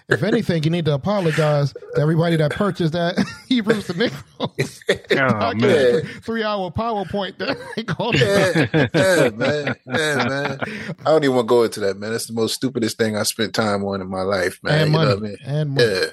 [0.09, 3.17] If anything, you need to apologize to everybody that purchased that
[3.49, 4.81] Hebrews to Negroes
[5.13, 6.03] Oh, man.
[6.23, 8.21] three hour PowerPoint that they called it.
[8.75, 9.75] yeah, yeah, man.
[9.87, 10.61] Yeah, man.
[11.07, 12.11] I don't even want to go into that, man.
[12.13, 14.81] That's the most stupidest thing I spent time on in my life, man.
[14.81, 15.09] And you money.
[15.11, 15.37] know what I mean?
[15.45, 15.87] And money.
[15.87, 16.07] Yeah.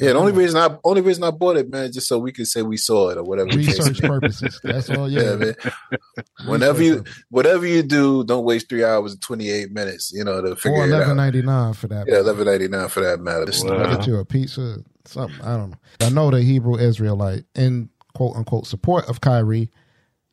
[0.00, 2.46] Yeah, the only reason I only reason I bought it, man, just so we could
[2.46, 3.48] say we saw it or whatever.
[3.48, 4.60] Research purposes.
[4.62, 5.08] That's all.
[5.10, 5.54] Yeah, Yeah, man.
[6.46, 10.40] Whenever you whatever you do, don't waste three hours and twenty eight minutes, you know,
[10.40, 11.16] to or figure it eleven out.
[11.16, 12.06] ninety nine for that.
[12.08, 13.46] Yeah, eleven ninety nine for that matter.
[13.64, 13.96] Wow.
[13.96, 15.40] Get you a pizza, something.
[15.42, 15.78] I don't know.
[16.00, 19.70] I know the Hebrew Israelite in quote unquote support of Kyrie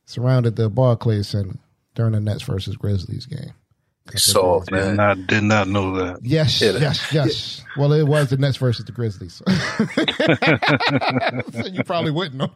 [0.06, 1.58] surrounded the Barclays Center
[1.96, 3.54] during the Nets versus Grizzlies game.
[4.16, 4.96] Soft, Did man.
[4.98, 6.20] not, did not know that.
[6.24, 6.78] Yes, Yeah.
[6.78, 7.62] yes, yes.
[7.78, 9.42] Well, it was the Nets versus the Grizzlies.
[11.54, 12.52] so you probably wouldn't know.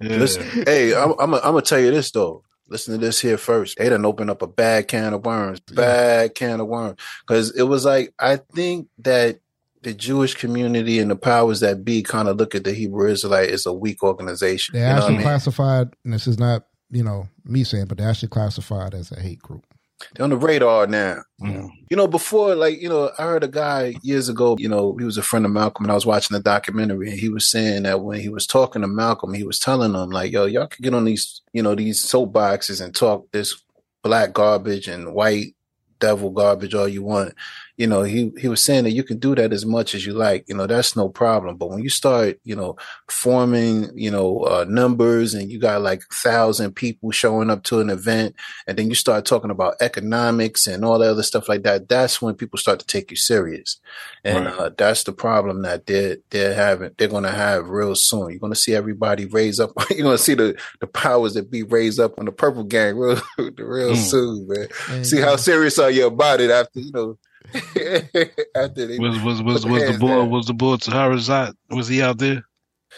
[0.00, 0.16] Yeah.
[0.16, 2.42] Listen, hey, I'm I'm I'm gonna tell you this though.
[2.68, 3.76] Listen to this here first.
[3.78, 6.98] They done open up a bad can of worms, bad can of worms.
[7.26, 9.40] Because it was like I think that
[9.82, 13.50] the Jewish community and the powers that be kind of look at the Hebrew Israelite
[13.50, 14.74] as a weak organization.
[14.74, 15.22] They you know what I actually mean?
[15.24, 19.20] classified, and this is not you know me saying, but they actually classified as a
[19.20, 19.66] hate group.
[20.14, 21.22] They're on the radar now.
[21.40, 21.68] Mm.
[21.90, 25.04] You know, before, like, you know, I heard a guy years ago, you know, he
[25.04, 27.84] was a friend of Malcolm and I was watching the documentary and he was saying
[27.84, 30.82] that when he was talking to Malcolm, he was telling him, like, yo, y'all can
[30.82, 33.62] get on these, you know, these soapboxes and talk this
[34.02, 35.54] black garbage and white
[35.98, 37.34] devil garbage all you want.
[37.80, 40.12] You know, he, he was saying that you can do that as much as you
[40.12, 40.44] like.
[40.48, 41.56] You know, that's no problem.
[41.56, 42.76] But when you start, you know,
[43.08, 47.90] forming, you know, uh, numbers and you got like thousand people showing up to an
[47.90, 48.34] event
[48.66, 52.20] and then you start talking about economics and all that other stuff like that, that's
[52.20, 53.80] when people start to take you serious.
[54.24, 54.54] And Right.
[54.58, 58.30] uh, that's the problem that they're they're having they're gonna have real soon.
[58.30, 61.98] You're gonna see everybody raise up you're gonna see the, the powers that be raised
[61.98, 63.20] up on the purple gang real
[63.58, 63.96] real Mm.
[63.96, 64.68] soon, man.
[64.90, 67.18] And, See how serious are you about it after, you know,
[67.54, 70.30] After they Was was was the was the boy down.
[70.30, 71.54] was the boy Taharazat?
[71.70, 72.42] Was he out there?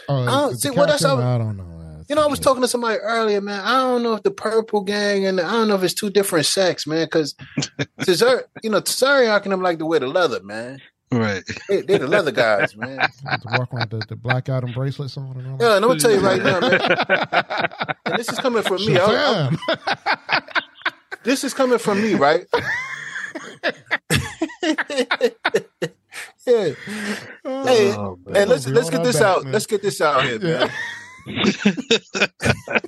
[0.09, 1.20] Oh, don't- see, the well, that's captain?
[1.22, 1.68] how- I don't know.
[2.09, 3.61] You know, I was talking to somebody earlier, man.
[3.64, 6.11] I don't know if the purple gang and the, I don't know if it's two
[6.11, 7.07] different sects, man.
[7.07, 7.35] Because
[8.02, 10.78] Cesar, you know, Cesariak and them like to wear the leather, man.
[11.11, 11.42] Right.
[11.68, 12.98] They, they're the leather guys, man.
[12.98, 16.00] to walk around the, the Black Adam bracelets on and all Yeah, and I'm gonna
[16.00, 17.94] tell you right now, man.
[18.07, 18.98] And this is coming from me.
[18.98, 20.62] I- I- Shazam!
[21.22, 22.46] this is coming from me, right?
[23.62, 23.70] Yeah.
[26.44, 26.75] Hey,
[27.44, 28.35] Oh, man.
[28.35, 29.44] hey, let's let's get this back, out.
[29.44, 29.53] man.
[29.53, 30.70] Let's get this out here, man.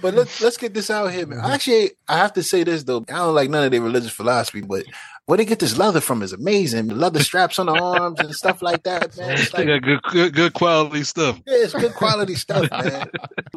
[0.00, 1.38] But let's let's get this out here, man.
[1.40, 1.50] Mm-hmm.
[1.50, 3.04] Actually, I have to say this though.
[3.08, 4.84] I don't like none of their religious philosophy, but
[5.26, 6.88] where they get this leather from is amazing.
[6.88, 9.32] Leather straps on the arms and stuff like that, man.
[9.32, 11.40] It's They got good, good good quality stuff.
[11.46, 13.08] yeah, it's good quality stuff, man.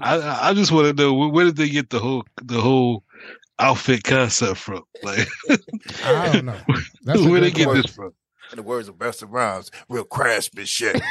[0.02, 2.60] I I I just want to know where, where did they get the whole the
[2.60, 3.04] whole
[3.60, 4.84] outfit concept from?
[5.04, 5.28] Like
[6.04, 6.60] I don't know.
[7.04, 8.14] That's where they good get this from?
[8.52, 10.96] In the words of Busta Rhymes, real craftsmanship.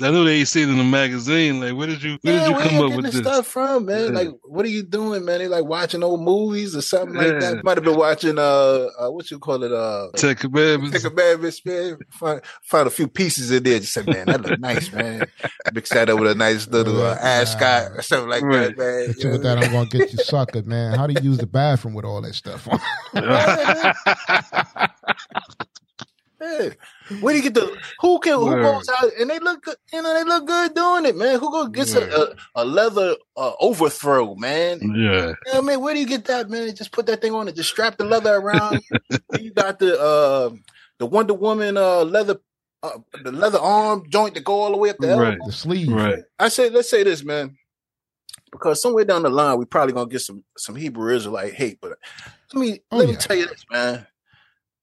[0.00, 1.60] I know they see it in the magazine.
[1.60, 3.26] Like, where did you where Yeah, did you where come you up with this this?
[3.26, 4.04] stuff from, man?
[4.12, 4.18] Yeah.
[4.20, 5.38] Like, what are you doing, man?
[5.40, 7.38] They like watching old movies or something like Yeah.
[7.54, 7.64] that.
[7.64, 8.42] Might have been watching uh,
[8.98, 10.96] uh what you call it, uh Ten Commandments.
[11.02, 11.98] Take a bad bitch, man.
[12.10, 13.80] Find, find a few pieces in there.
[13.80, 15.26] Just say, man, that look nice, man.
[15.72, 18.76] Mix that up with a nice little uh, ascot or something like Right.
[18.76, 19.14] that, man.
[19.18, 20.94] So with that, I'm gonna get you suckered, man.
[20.96, 22.78] How do you use the bathroom with all that stuff on?
[26.48, 26.68] Yeah.
[27.20, 28.62] Where do you get the who can who Word.
[28.62, 31.38] goes out and they look good, you know they look good doing it, man.
[31.38, 34.80] Who go gets a, a, a leather uh, overthrow, man?
[34.80, 34.88] yeah.
[34.88, 36.74] You know what I mean, where do you get that, man?
[36.74, 37.56] Just put that thing on it.
[37.56, 38.82] Just strap the leather around.
[39.38, 40.50] you got the uh,
[40.98, 42.40] the Wonder Woman uh, leather,
[42.82, 45.46] uh, the leather arm joint to go all the way up the elbow.
[45.46, 45.92] The sleeve.
[45.92, 46.24] Right.
[46.38, 47.56] I say, let's say this, man,
[48.52, 51.78] because somewhere down the line we probably gonna get some some Hebrew Israelite hate.
[51.80, 51.98] But
[52.52, 54.06] let me Oh, let me tell you this, man.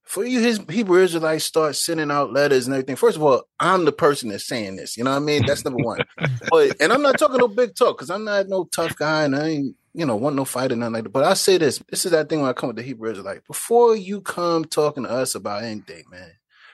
[0.05, 2.95] For you, his Hebrew Israelites start sending out letters and everything.
[2.95, 4.97] First of all, I'm the person that's saying this.
[4.97, 5.45] You know what I mean?
[5.45, 5.99] That's number one.
[6.51, 9.35] but and I'm not talking no big talk because I'm not no tough guy and
[9.35, 11.09] I ain't you know want no fight or nothing like that.
[11.09, 11.79] But I say this.
[11.89, 13.47] This is that thing when I come with the Hebrew Israelite.
[13.47, 16.31] Before you come talking to us about anything, man,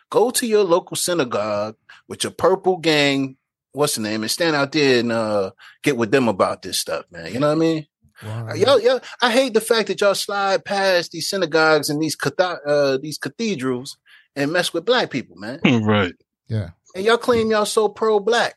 [0.10, 1.78] go to your local synagogue
[2.10, 3.38] with your purple gang.
[3.72, 4.24] What's the name?
[4.24, 5.52] And stand out there and uh,
[5.84, 7.34] get with them about this stuff, man.
[7.34, 7.88] You know what I mean?
[8.24, 8.54] Wow.
[8.54, 12.60] Yo, yo, I hate the fact that y'all slide past these synagogues and these catha-
[12.66, 13.98] uh, these cathedrals
[14.36, 15.60] and mess with black people, man.
[15.84, 16.14] Right.
[16.48, 16.70] Yeah.
[16.96, 18.56] And y'all claim y'all so pro black.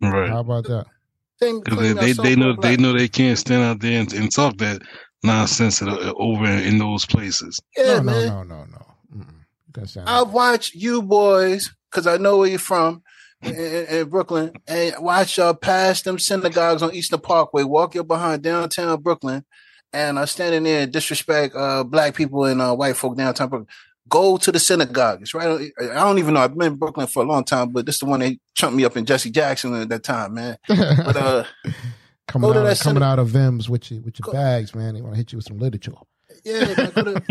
[0.00, 0.28] Right.
[0.28, 0.86] How about that?
[1.40, 2.76] Claim, Because claim they, they, so they know pro-black.
[2.76, 4.82] they know they can't stand out there and, and talk that
[5.22, 7.58] nonsense at- over in, in those places.
[7.76, 8.28] Yeah, no, man.
[8.28, 8.76] no, no, no,
[9.16, 10.02] no.
[10.06, 13.02] I've watched you boys because I know where you're from
[13.44, 18.42] in, in- Brooklyn, and watch y'all pass them synagogues on Eastern Parkway, walk your behind
[18.42, 19.44] downtown Brooklyn,
[19.92, 23.68] and uh, standing there and disrespect uh, black people and uh, white folk downtown Brooklyn.
[24.06, 25.22] Go to the synagogue.
[25.22, 25.70] It's right.
[25.80, 26.40] I don't even know.
[26.40, 28.76] I've been in Brooklyn for a long time, but this is the one they chunked
[28.76, 30.58] me up in Jesse Jackson at that time, man.
[30.68, 31.44] But uh,
[32.28, 34.94] coming out, coming out of Vims with your with your Go- bags, man.
[34.94, 35.94] They want to hit you with some literature.
[36.44, 37.22] Yeah, man, go to,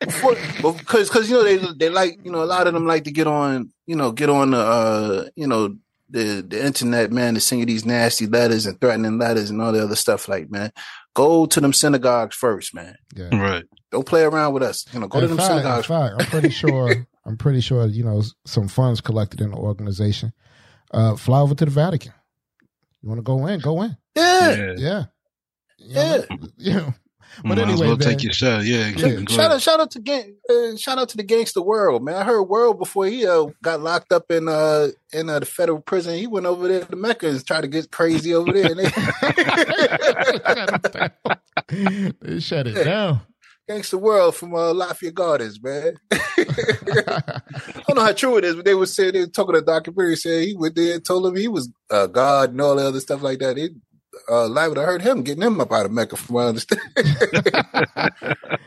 [0.00, 0.34] before,
[0.78, 3.10] because because you know they they like you know a lot of them like to
[3.10, 5.76] get on you know get on the uh you know
[6.10, 9.72] the the internet man to send you these nasty letters and threatening letters and all
[9.72, 10.72] the other stuff like man
[11.14, 13.28] go to them synagogues first man Yeah.
[13.36, 13.64] Right.
[13.90, 16.14] don't play around with us you know go to in them fact, in synagogues fact,
[16.18, 17.06] I'm pretty sure.
[17.26, 17.86] I'm pretty sure.
[17.86, 20.32] You know, some funds collected in the organization.
[20.94, 22.14] Uh, fly over to the Vatican.
[23.02, 23.60] You want to go in?
[23.60, 23.98] Go in.
[24.16, 24.74] yeah Yeah.
[24.78, 25.04] Yeah.
[25.78, 26.22] Yeah.
[26.56, 26.94] You know,
[27.36, 28.08] But Might as anyway, well man.
[28.08, 28.64] take your shot.
[28.64, 28.88] Yeah.
[28.88, 29.20] Yeah.
[29.28, 32.16] Shout out, shout out to gang, uh, shout out to the gangster world, man.
[32.16, 35.80] I heard world before he uh, got locked up in uh in uh, the federal
[35.80, 36.16] prison.
[36.16, 38.70] He went over there to Mecca and tried to get crazy over there.
[38.72, 38.90] And they,
[42.20, 43.20] they shut it down.
[43.68, 45.96] gangster world from uh, Lafayette Gardens, man.
[46.10, 47.20] I
[47.86, 49.92] don't know how true it is, but they were saying they were talking to Dr.
[49.92, 52.86] Perry saying he went there and told him he was uh, God and all the
[52.86, 53.58] other stuff like that.
[53.58, 53.72] It,
[54.30, 56.48] uh, live would have heard him getting him up out of Mecca, from what I
[56.48, 56.80] understand.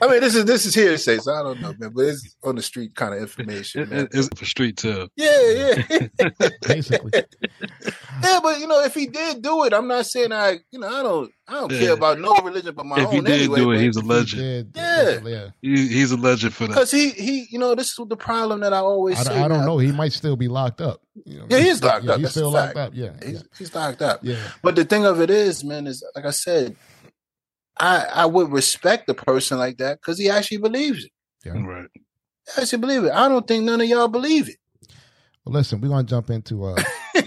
[0.01, 1.91] I mean, this is this is hearsay, so I don't know, man.
[1.93, 4.07] But it's on the street kind of information, man.
[4.11, 5.09] It's for street too.
[5.15, 6.09] Yeah, yeah,
[6.67, 7.11] Basically.
[7.13, 8.39] yeah.
[8.41, 11.03] But you know, if he did do it, I'm not saying I, you know, I
[11.03, 11.79] don't, I don't Yeah.
[11.79, 13.13] care about no religion but my If own.
[13.13, 13.83] he did anyway, do it, man.
[13.83, 14.73] he's a If he legend.
[14.73, 15.19] did, Yeah.
[15.29, 15.47] yeah.
[15.61, 16.69] He, he's a legend for that.
[16.69, 19.29] Because he, he, you know, this is the problem that I always I, say.
[19.35, 19.65] don't- I don't now.
[19.65, 19.77] know.
[19.77, 21.01] He might still be locked up.
[21.25, 22.17] You know, Yeah, he's locked yeah, up.
[22.17, 22.91] He's That's still locked up.
[22.95, 23.11] Yeah.
[23.23, 24.19] He's, he's locked up.
[24.23, 24.37] Yeah.
[24.63, 26.75] But the thing of it is, man, is like I said,
[27.77, 31.11] I I would respect a person like that because he actually believes it.
[31.45, 31.53] yeah.
[31.53, 31.87] Right.
[32.55, 33.11] He actually believe it.
[33.11, 34.55] I don't think none of y'all believe it.
[35.45, 36.75] Well, listen, we're gonna jump into uh.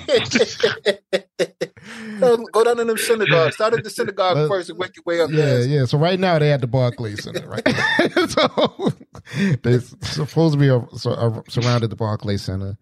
[2.21, 3.57] Go down to them synagogues.
[3.57, 5.67] Start at the synagogue But- first and work your way up Yeah, there.
[5.67, 5.85] yeah.
[5.85, 7.69] So right now they at the Barclays Center, right?
[8.31, 8.93] so
[9.63, 10.69] they supposed to be
[10.99, 12.77] so, uh, surrounded the Barclays Center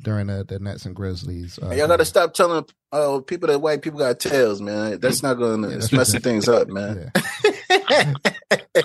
[0.00, 1.58] during the, the Nets and Grizzlies.
[1.62, 5.00] Uh, Y'all got to stop telling uh, people that white people got tails, man.
[5.00, 5.64] That's not to.
[5.64, 7.10] It's messing things up, man.
[7.44, 7.50] Yeah.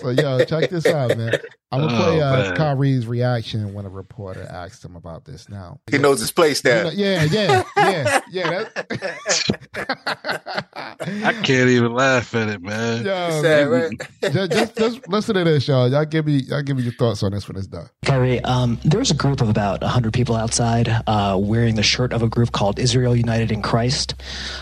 [0.02, 1.34] so yo, check this out, man.
[1.74, 2.56] I'm gonna Oh, play uh, man.
[2.58, 5.48] Kyrie's reaction when a reporter asked him about this.
[5.50, 6.84] Now He knows his place You now.
[6.84, 8.66] know- yeah, yeah, yeah, yeah.
[10.14, 13.06] I can't even laugh at it, man.
[13.06, 13.92] yo, Sad, right?
[14.22, 15.90] just, just, just listen to this, y'all.
[15.90, 17.88] Y'all give me, y'all give me your thoughts on this when it's done.
[18.06, 22.22] Kyrie, um, there's a group of about 100 people outside uh, wearing the shirt of
[22.22, 24.16] a group called Israel United in Christ,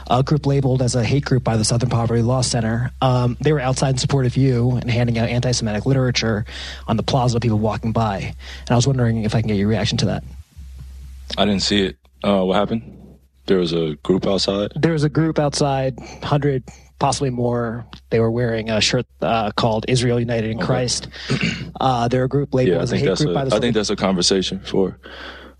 [0.10, 2.92] a group labeled as a hate group by the Southern Poverty Law Center.
[3.02, 6.46] Um, they were outside in support of you and handing out anti Semitic literature
[6.88, 8.18] on the plaza, people walking by.
[8.20, 10.24] And I was wondering if I can get your reaction to that.
[11.38, 11.98] I didn't see it.
[12.24, 12.96] Uh, what happened?
[13.46, 14.72] There was a group outside.
[14.76, 16.64] There was a group outside, 100,
[17.00, 17.86] possibly more.
[18.10, 21.08] They were wearing a shirt uh, called Israel United in Christ.
[21.82, 23.46] Uh, they're a group labeled Yeah, I as a think hate that's group a, by
[23.46, 25.00] the I think that's a conversation for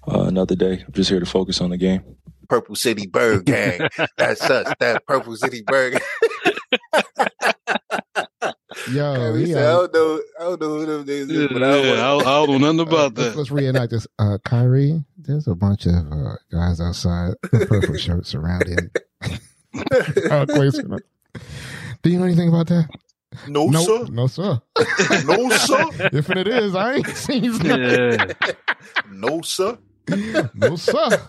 [0.06, 0.84] uh, another day.
[0.86, 2.04] I'm just here to focus on the game.
[2.50, 3.88] Purple City Byrd Gang.
[4.18, 4.74] That's us.
[4.80, 6.02] That Purple City Byrd.
[8.92, 10.22] Yo, Kyrie he, said, I uh, don't know.
[10.40, 12.16] I don't know who them niggas Yeah, is, but I don't I.
[12.16, 13.38] I don't know nothing about let's, that.
[13.38, 14.08] let's reenact this.
[14.18, 18.90] Uh, Kyrie, there's a bunch of uh, guys outside with purple shirts surrounding.
[20.30, 21.00] Barclays Center.
[22.02, 22.90] Do you know anything about that?
[23.48, 24.06] No, no, sir.
[24.10, 24.60] no, sir.
[25.26, 26.10] No, sir.
[26.12, 27.80] if it is, I ain't seen nothing.
[27.80, 28.26] Yeah.
[29.12, 29.78] No, sir.
[30.56, 31.22] No, sir.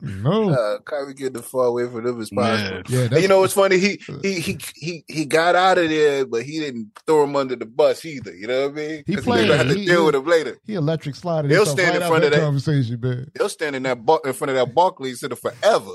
[0.00, 0.50] No.
[0.50, 2.82] Uh, Kyrie getting the far away from them as possible.
[2.88, 3.78] Yeah, And you know what's funny?
[3.78, 7.56] He he he he he got out of there, but he didn't throw him under
[7.56, 8.32] the bus either.
[8.32, 9.02] You know what I mean?
[9.06, 9.50] He played.
[9.50, 10.56] have to He- deal he- with him later.
[10.66, 13.30] he electric slided He'll stand right in front of that- conversation, man.
[13.36, 15.90] He'll stand in that bar- in front of that Barclays Center forever.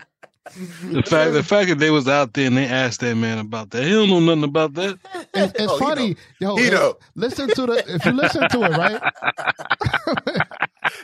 [0.54, 3.70] The fact, the fact that they was out there and they asked that man about
[3.70, 4.98] that, he don't know nothing about that.
[5.34, 6.56] It's, it's Oh, he funny, yo.
[6.56, 6.94] He if- know.
[7.14, 9.00] Listen to the if you listen to it, right?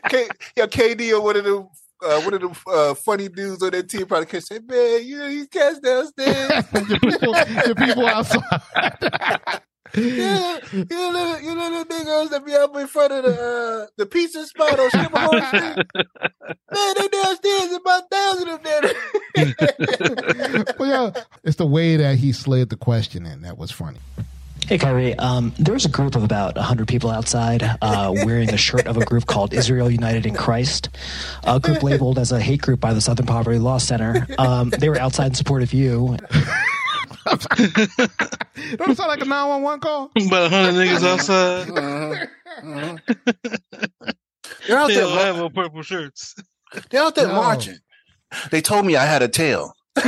[0.08, 1.68] K, yeah, KD or one of them.
[2.04, 5.16] Uh, one of the uh, funny dudes on that team probably can say, "Man, you
[5.18, 6.64] know these cats downstairs.
[6.74, 8.42] your people, your people outside.
[9.96, 13.40] yeah, you know, little- you know the niggas that be up in front of the
[13.40, 15.86] uh, the pizza spot on Schimmel Street.
[16.72, 18.82] Man, they downstairs about thousand of them.
[20.78, 23.98] well, yeah, it's the way that he slid the question in that was funny.
[24.66, 25.14] Hey, Kyrie.
[25.14, 29.04] Um, there's a group of about 100 people outside uh, wearing the shirt of a
[29.04, 30.88] group called Israel United in Christ,
[31.44, 34.26] a group labeled as a hate group by the Southern Poverty Law Center.
[34.38, 36.16] Um, they were outside in support of you.
[37.26, 40.10] Don't it sound like a nine one one call?
[40.16, 41.14] About a hundred niggas uh-huh.
[41.14, 41.70] outside.
[41.70, 42.26] Uh-huh.
[42.62, 42.96] Uh-huh.
[44.66, 46.34] They're out They there, don't have on purple shirts.
[46.90, 47.34] they're out there No.
[47.34, 47.78] marching.
[48.50, 49.72] They told me I had a tail.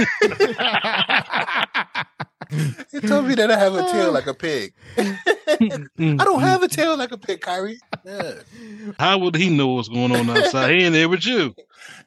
[2.93, 4.73] They told me that I have a tail like a pig.
[4.97, 7.79] I don't have a tail like a pig, Kyrie.
[8.05, 8.35] Yeah.
[8.99, 10.75] How would he know what's going on outside?
[10.75, 11.55] He ain't there with you.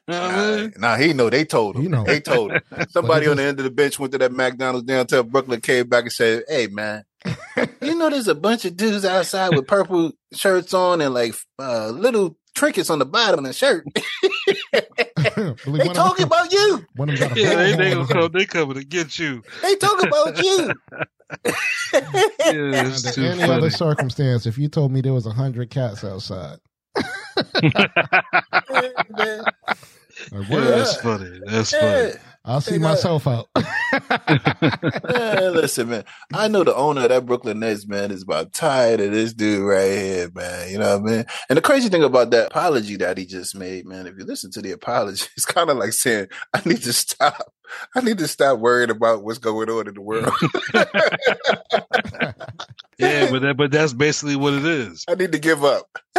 [0.08, 1.30] You know what I Nah, nah, he know.
[1.30, 1.82] They told him.
[1.82, 2.04] He know.
[2.04, 2.62] They told him.
[2.88, 6.04] Somebody on the end of the bench went to that McDonald's downtown Brooklyn, came back
[6.04, 7.04] and said, "Hey, man,
[7.80, 11.88] you know there's a bunch of dudes outside with purple shirts on and like uh,
[11.88, 13.86] little trinkets on the bottom of the shirt.
[15.64, 16.84] They one talking them, about you.
[16.96, 18.32] one of them got a Yeah, they, they gonna come.
[18.32, 19.42] They coming to get you.
[19.62, 20.72] They talk about you.
[21.92, 22.00] Yeah,
[22.44, 23.42] Under any funny.
[23.42, 26.58] other circumstance, if you told me there was a hundred cats outside,
[26.96, 27.90] like,
[28.70, 29.42] Yeah,
[30.50, 31.40] that's funny.
[31.46, 32.12] That's funny.
[32.44, 33.48] I'll see myself out.
[33.92, 36.04] Man, listen, man.
[36.32, 39.66] I know the owner of that Brooklyn Nets, man, is about tired of this dude
[39.66, 40.70] right here, man.
[40.70, 41.24] You know what I mean?
[41.48, 44.50] And the crazy thing about that apology that he just made, man, if you listen
[44.52, 47.52] to the apology, it's kind of like saying, I need to stop.
[47.94, 50.30] I need to stop worrying about what's going on in the world.
[53.02, 55.04] Yeah, but that, but that's basically what it is.
[55.08, 55.98] I need to give up.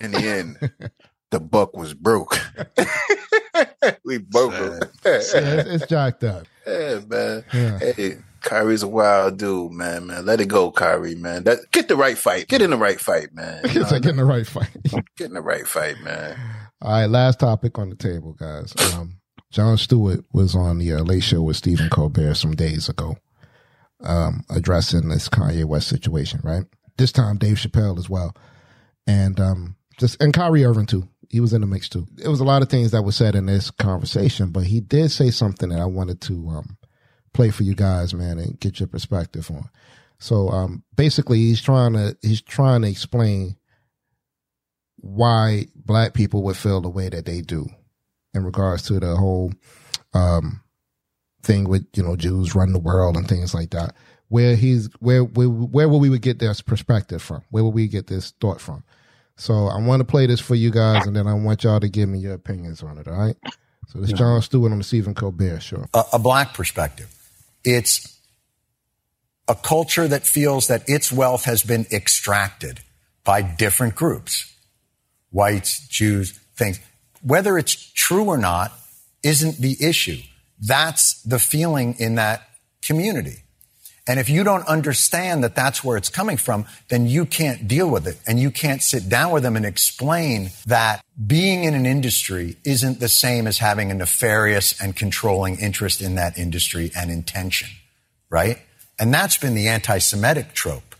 [0.00, 0.90] in the end,
[1.30, 2.38] the buck was broke.
[4.04, 4.54] we both.
[4.54, 4.80] him.
[5.04, 6.46] Yeah, it's, it's jacked up.
[6.66, 7.44] Yeah, man.
[7.52, 7.78] Yeah.
[7.78, 10.06] Hey, Kyrie's a wild dude, man.
[10.06, 11.44] Man, let it go, Kyrie, man.
[11.44, 12.48] That get the right fight.
[12.48, 13.60] Get in the right fight, man.
[13.64, 14.70] You It's know, like getting the right fight.
[15.18, 16.38] get in the right fight, man.
[16.80, 18.72] All right, last topic on the table, guys.
[18.94, 19.18] Um,
[19.50, 23.16] Jon Stewart was on the uh, Late Show with Stephen Colbert some days ago,
[24.02, 26.40] um, addressing this Kanye West situation.
[26.42, 26.64] Right,
[26.96, 28.34] this time Dave Chappelle as well,
[29.06, 31.08] and um, just and Kyrie Irving too.
[31.34, 32.06] He was in the mix too.
[32.12, 35.10] There was a lot of things that were said in this conversation, but he did
[35.10, 36.78] say something that I wanted to um,
[37.32, 39.68] play for you guys, man, and get your perspective on.
[40.20, 43.56] So um, basically, he's trying to he's trying to explain
[44.98, 47.66] why black people would feel the way that they do
[48.32, 49.52] in regards to the whole
[50.12, 50.62] um,
[51.42, 53.96] thing with you know Jews run the world and things like that.
[54.28, 57.42] Where he's where where where will we would get this perspective from?
[57.50, 58.84] Where will we get this thought from?
[59.36, 61.88] So I want to play this for you guys, and then I want y'all to
[61.88, 63.08] give me your opinions on it.
[63.08, 63.36] All right.
[63.88, 65.84] So this Jon Stewart on the Stephen Colbert show.
[65.92, 67.10] A, a black perspective.
[67.64, 68.18] It's
[69.48, 72.80] a culture that feels that its wealth has been extracted
[73.24, 74.54] by different groups,
[75.30, 76.80] whites, Jews, things.
[77.22, 78.72] Whether it's true or not
[79.22, 80.20] isn't the issue.
[80.60, 82.48] That's the feeling in that
[82.82, 83.43] community.
[84.06, 87.88] And if you don't understand that that's where it's coming from, then you can't deal
[87.88, 91.86] with it and you can't sit down with them and explain that being in an
[91.86, 97.10] industry isn't the same as having a nefarious and controlling interest in that industry and
[97.10, 97.70] intention,
[98.28, 98.58] right?
[98.98, 100.94] And that's been the anti-Semitic trope.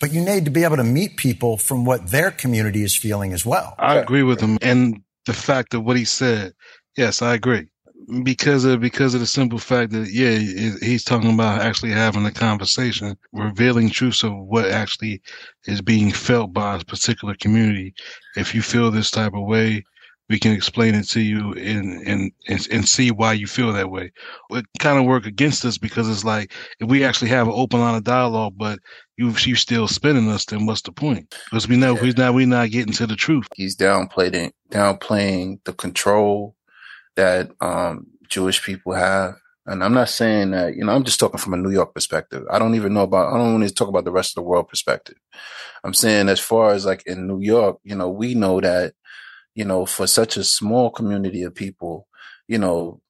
[0.00, 3.32] But you need to be able to meet people from what their community is feeling
[3.32, 3.74] as well.
[3.78, 4.58] I agree with him.
[4.62, 6.54] And the fact of what he said,
[6.96, 7.66] yes, I agree
[8.22, 10.36] because of because of the simple fact that yeah
[10.80, 15.20] he's talking about actually having a conversation revealing truths of what actually
[15.66, 17.94] is being felt by a particular community.
[18.36, 19.84] If you feel this type of way
[20.28, 23.90] we can explain it to you and and and, and see why you feel that
[23.90, 24.12] way.
[24.50, 27.80] It kind of work against us because it's like if we actually have an open
[27.80, 28.78] line of dialogue but
[29.16, 31.34] you you still spinning us then what's the point?
[31.50, 32.02] Because we know yeah.
[32.02, 33.46] we're not we're not getting to the truth.
[33.54, 36.54] He's downplaying downplaying the control
[37.18, 39.34] that um, Jewish people have.
[39.66, 42.44] And I'm not saying that, you know, I'm just talking from a New York perspective.
[42.50, 44.48] I don't even know about, I don't want to talk about the rest of the
[44.48, 45.16] world perspective.
[45.84, 48.94] I'm saying as far as like in New York, you know, we know that,
[49.54, 52.06] you know, for such a small community of people,
[52.46, 53.02] you know,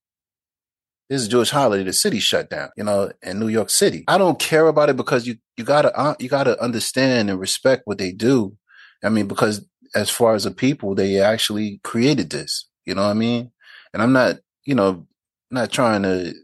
[1.11, 4.05] this is Jewish holiday, the city shut down, you know, in New York City.
[4.09, 7.83] I don't care about it because you, you gotta, uh, you gotta understand and respect
[7.85, 8.57] what they do.
[9.05, 13.11] I mean, because as far as the people, they actually created this, you know what
[13.11, 13.53] I mean?
[13.93, 15.07] And I'm not, you know,
[15.51, 16.35] not trying to,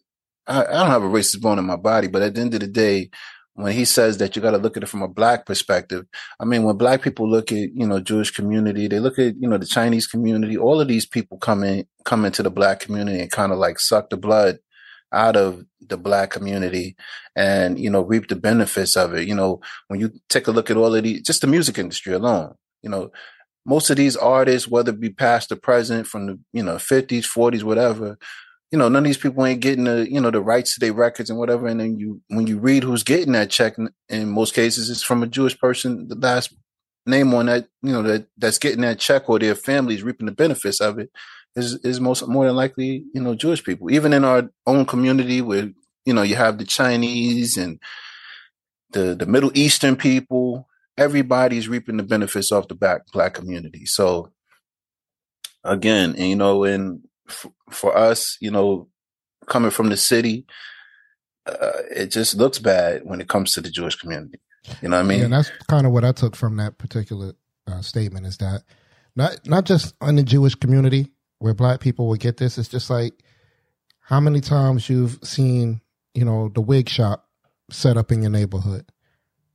[0.46, 2.60] I, I don't have a racist bone in my body, but at the end of
[2.60, 3.10] the day,
[3.54, 6.06] when he says that you got to look at it from a black perspective,
[6.40, 9.48] I mean, when black people look at, you know, Jewish community, they look at, you
[9.48, 13.20] know, the Chinese community, all of these people come in, come into the black community
[13.20, 14.58] and kind of like suck the blood
[15.12, 16.96] out of the black community
[17.36, 19.28] and, you know, reap the benefits of it.
[19.28, 22.12] You know, when you take a look at all of these, just the music industry
[22.12, 23.12] alone, you know,
[23.66, 27.24] most of these artists, whether it be past or present from the, you know, 50s,
[27.24, 28.18] 40s, whatever,
[28.70, 30.92] you know, none of these people ain't getting the, you know, the rights to their
[30.92, 31.66] records and whatever.
[31.66, 33.76] And then you, when you read who's getting that check,
[34.08, 36.08] in most cases, it's from a Jewish person.
[36.08, 36.52] The last
[37.06, 40.32] name on that, you know, that that's getting that check or their families reaping the
[40.32, 41.10] benefits of it
[41.56, 43.90] is is most more than likely, you know, Jewish people.
[43.90, 45.70] Even in our own community, where
[46.04, 47.78] you know you have the Chinese and
[48.90, 53.86] the the Middle Eastern people, everybody's reaping the benefits of the black black community.
[53.86, 54.32] So
[55.62, 58.88] again, and, you know, and f- for us, you know,
[59.46, 60.46] coming from the city,
[61.46, 64.40] uh, it just looks bad when it comes to the Jewish community.
[64.80, 65.18] You know what I mean?
[65.18, 67.34] Yeah, and that's kind of what I took from that particular
[67.66, 68.62] uh, statement is that
[69.16, 72.56] not not just in the Jewish community where black people would get this.
[72.56, 73.14] It's just like
[74.00, 75.80] how many times you've seen,
[76.14, 77.28] you know, the wig shop
[77.70, 78.86] set up in your neighborhood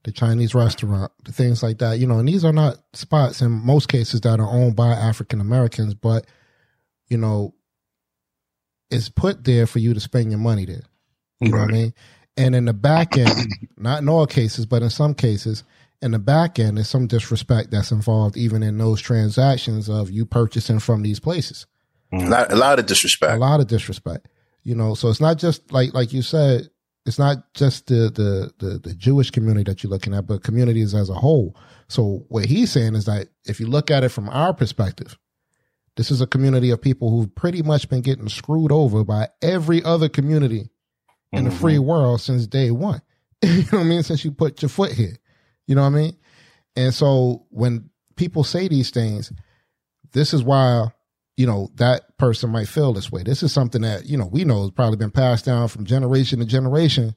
[0.03, 1.99] the Chinese restaurant, the things like that.
[1.99, 5.41] You know, and these are not spots in most cases that are owned by African
[5.41, 6.25] Americans, but
[7.09, 7.53] you know,
[8.89, 10.83] it's put there for you to spend your money there.
[11.39, 11.59] You right.
[11.59, 11.93] know what I mean?
[12.37, 13.47] And in the back end,
[13.77, 15.63] not in all cases, but in some cases,
[16.01, 20.25] in the back end, there's some disrespect that's involved even in those transactions of you
[20.25, 21.65] purchasing from these places.
[22.13, 23.33] A lot, a lot of disrespect.
[23.33, 24.27] A lot of disrespect.
[24.63, 26.69] You know, so it's not just like like you said,
[27.09, 30.93] it's not just the, the, the the Jewish community that you're looking at, but communities
[30.93, 31.57] as a whole.
[31.87, 35.17] So what he's saying is that if you look at it from our perspective,
[35.97, 39.83] this is a community of people who've pretty much been getting screwed over by every
[39.83, 40.69] other community
[41.31, 41.49] in mm-hmm.
[41.49, 43.01] the free world since day one.
[43.41, 44.03] you know what I mean?
[44.03, 45.17] Since you put your foot here.
[45.65, 46.17] You know what I mean?
[46.75, 49.33] And so when people say these things,
[50.11, 50.91] this is why
[51.39, 53.23] you know, that person might feel this way.
[53.23, 56.39] This is something that, you know, we know has probably been passed down from generation
[56.39, 57.15] to generation.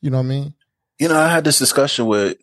[0.00, 0.54] You know what I mean?
[0.98, 2.38] You know, I had this discussion with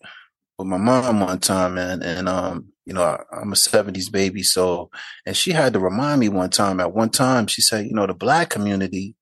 [0.59, 4.43] with my mom one time, man, and um, you know, I, I'm a '70s baby,
[4.43, 4.91] so
[5.25, 6.79] and she had to remind me one time.
[6.79, 9.15] At one time, she said, you know, the black community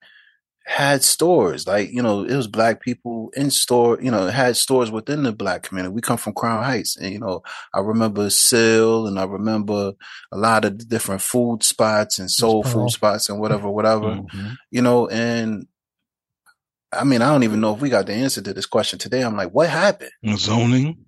[0.65, 1.67] had stores.
[1.67, 5.31] Like you know it was black people in store you know had stores within the
[5.31, 5.93] black community.
[5.93, 7.41] We come from crown heights and you know
[7.73, 9.93] i remember Sill and i remember
[10.31, 14.51] a lot of different food spots and soul food spots and whatever whatever mm-hmm.
[14.69, 15.67] you know and
[16.91, 19.21] i mean i don't even know if we got the answer to this question today.
[19.21, 20.11] I'm like what happened?
[20.35, 21.05] Zoning?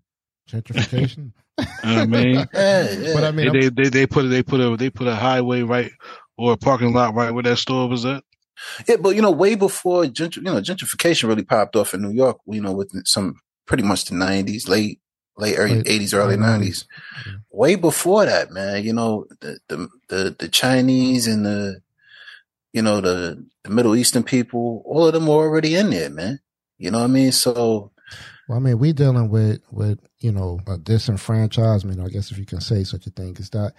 [0.49, 1.32] Gentrification?
[1.84, 3.14] You know what I mean, Yeah, yeah.
[3.14, 5.91] But I mean, they, they they put they put a they put a highway right
[6.36, 8.24] or a parking lot right where that store was at.
[8.88, 12.11] Yeah, but you know, way before gentr- you know gentrification really popped off in New
[12.11, 13.36] York, you know, with some
[13.66, 14.99] pretty much the nineties, late
[15.38, 16.39] late early eighties, early 90s.
[16.39, 16.86] nineties.
[17.51, 21.82] Way before that, man, you know, the, the the the Chinese and the
[22.72, 26.39] you know the the Middle Eastern people, all of them were already in there, man.
[26.78, 27.32] You know what I mean?
[27.32, 27.91] So
[28.47, 32.03] Well, I mean, we dealing with with you know a disenfranchisement.
[32.03, 33.74] I guess if you can say such a thing, is that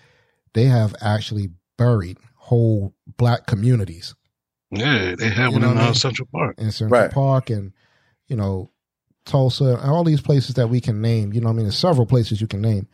[0.54, 4.14] they have actually buried whole black communities
[4.76, 5.94] Yeah, they had You one know in I uh, mean?
[5.94, 6.58] Central Park.
[6.58, 7.10] in Central Right.
[7.10, 7.72] Park and
[8.28, 8.70] you know
[9.26, 11.32] Tulsa and all these places that we can name.
[11.32, 12.88] You know, what I mean, there's several places you can name,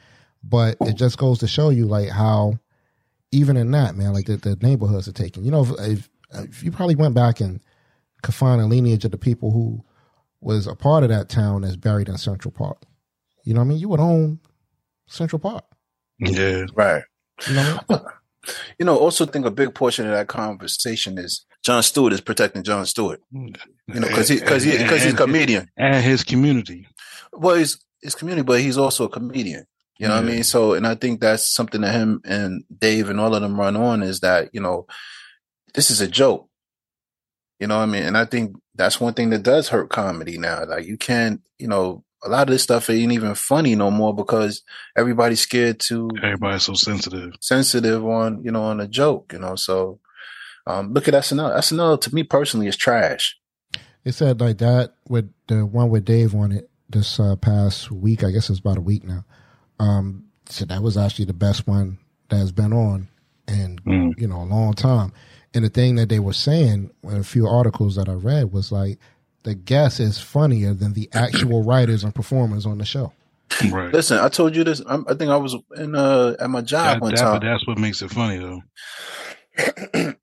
[0.45, 2.59] but it just goes to show you like how
[3.33, 5.45] even in that man, like the, the neighborhoods are taken.
[5.45, 7.61] You know, if, if, if you probably went back and
[8.23, 9.85] could find a lineage of the people who
[10.41, 12.83] was a part of that town that's buried in Central Park.
[13.45, 13.79] You know what I mean?
[13.79, 14.41] You would own
[15.07, 15.65] Central Park.
[16.19, 17.03] Yeah, right.
[17.49, 18.03] You know what I mean?
[18.79, 22.63] You know, also think a big portion of that conversation is Jon Stewart is protecting
[22.63, 23.21] Jon Stewart.
[23.33, 23.53] You
[23.89, 25.71] know, because he because he because he's a comedian.
[25.77, 26.87] and his community.
[27.33, 29.67] well, he's his community, but he's also a comedian.
[29.99, 30.45] You know what I mean?
[30.45, 33.77] So, and I think that's something that him and Dave and all of them run
[33.77, 34.87] on is that, you know,
[35.75, 36.49] this is a joke.
[37.59, 38.05] You know what I mean?
[38.05, 40.65] And I think that's one thing that does hurt comedy now.
[40.65, 44.15] Like you can't, you know, a lot of this stuff ain't even funny no more
[44.15, 44.63] because
[44.97, 47.35] everybody's scared to Everybody's so sensitive.
[47.43, 49.55] sensitive on, you know, on a joke, you know.
[49.55, 50.01] So
[50.67, 51.57] um look at SNL.
[51.59, 53.37] SNL to me personally is trash.
[54.05, 58.25] They said like that with the one with Dave on it this uh, past week.
[58.25, 59.25] I guess it's about a week now.
[59.79, 61.99] Um, so that was actually the best one
[62.29, 63.09] that's been on
[63.49, 64.19] in Mm.
[64.21, 65.13] you know a long time.
[65.53, 68.71] And the thing that they were saying in a few articles that I read was
[68.71, 68.99] like
[69.43, 73.13] the guest is funnier than the actual writers and performers on the show.
[73.71, 73.93] Right.
[73.93, 74.81] Listen, I told you this.
[74.87, 77.41] I'm, I think I was in uh at my job That- one that- time.
[77.41, 78.63] but that's what makes it funny though.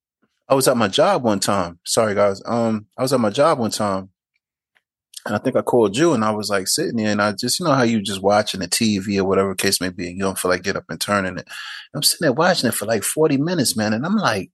[0.50, 1.80] I was at my job one time.
[1.86, 2.41] Sorry, guys.
[2.45, 4.10] Um, I was at my job one time,
[5.26, 7.60] and I think I called you, and I was like sitting there, and I just,
[7.60, 10.24] you know, how you just watching the TV or whatever case may be, and you
[10.24, 11.48] don't feel like get up and turning it.
[11.93, 14.52] I'm sitting there watching it for like 40 minutes, man, and I'm like,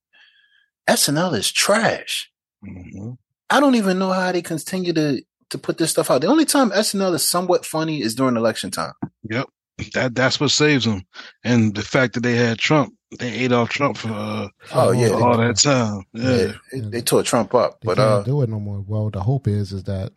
[0.89, 2.32] SNL is trash.
[2.64, 3.12] hmm
[3.50, 5.22] I don't even know how they continue to
[5.52, 6.22] to put this stuff out.
[6.22, 8.94] The only time SNL is somewhat funny is during election time.
[9.30, 9.48] Yep.
[9.94, 11.04] That that's what saves them,
[11.44, 15.09] and the fact that they had Trump, they ate off Trump for uh, Oh, yeah,
[15.09, 16.03] for they- all that time.
[16.14, 16.32] Yeah.
[16.38, 18.84] Yeah, they, they tore Trump up, They but can't uh, do it no more.
[18.88, 20.11] Well, the hope is is that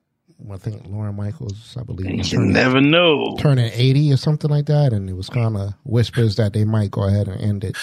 [0.53, 3.37] I think Lorne Michaels, I believe, You turning, never know.
[3.39, 6.91] turning eighty or something like that, and it was kind of whispers that they might
[6.91, 7.77] go ahead and end it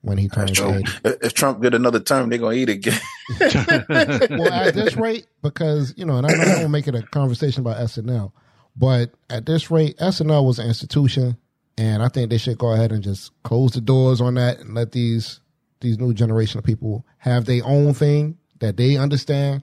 [0.00, 0.74] when he turns True.
[0.74, 0.90] eighty.
[1.04, 2.98] if if Trump get another term, they're gonna eat again.
[3.40, 7.02] well, at this rate, because you know, and I know I don't make it a
[7.02, 8.32] conversation about SNL,
[8.76, 11.36] but at this rate, SNL was an institution,
[11.76, 14.74] and I think they should go ahead and just close the doors on that and
[14.74, 15.40] let these
[15.80, 19.62] these new generation of people have their own thing that they understand.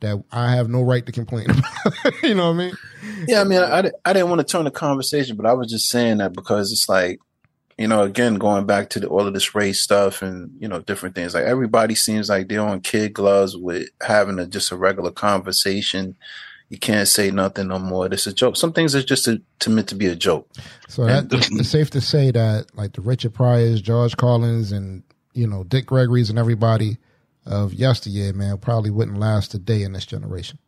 [0.00, 2.22] That I have no right to complain about.
[2.22, 2.72] you know what I mean?
[3.28, 5.90] Yeah, I mean, I, I didn't want to turn the conversation, but I was just
[5.90, 7.20] saying that because it's like,
[7.76, 10.80] you know, again, going back to the, all of this race stuff and, you know,
[10.80, 11.34] different things.
[11.34, 16.16] Like everybody seems like they're on kid gloves with having a, just a regular conversation.
[16.70, 18.06] You can't say nothing no more.
[18.06, 18.56] It's a joke.
[18.56, 20.48] Some things are just a, to meant to be a joke.
[20.88, 25.02] So that, it's safe to say that like the Richard Pryors, George Carlins, and
[25.34, 26.96] you know Dick Gregory's and everybody
[27.44, 30.58] of yesteryear, man, probably wouldn't last a day in this generation.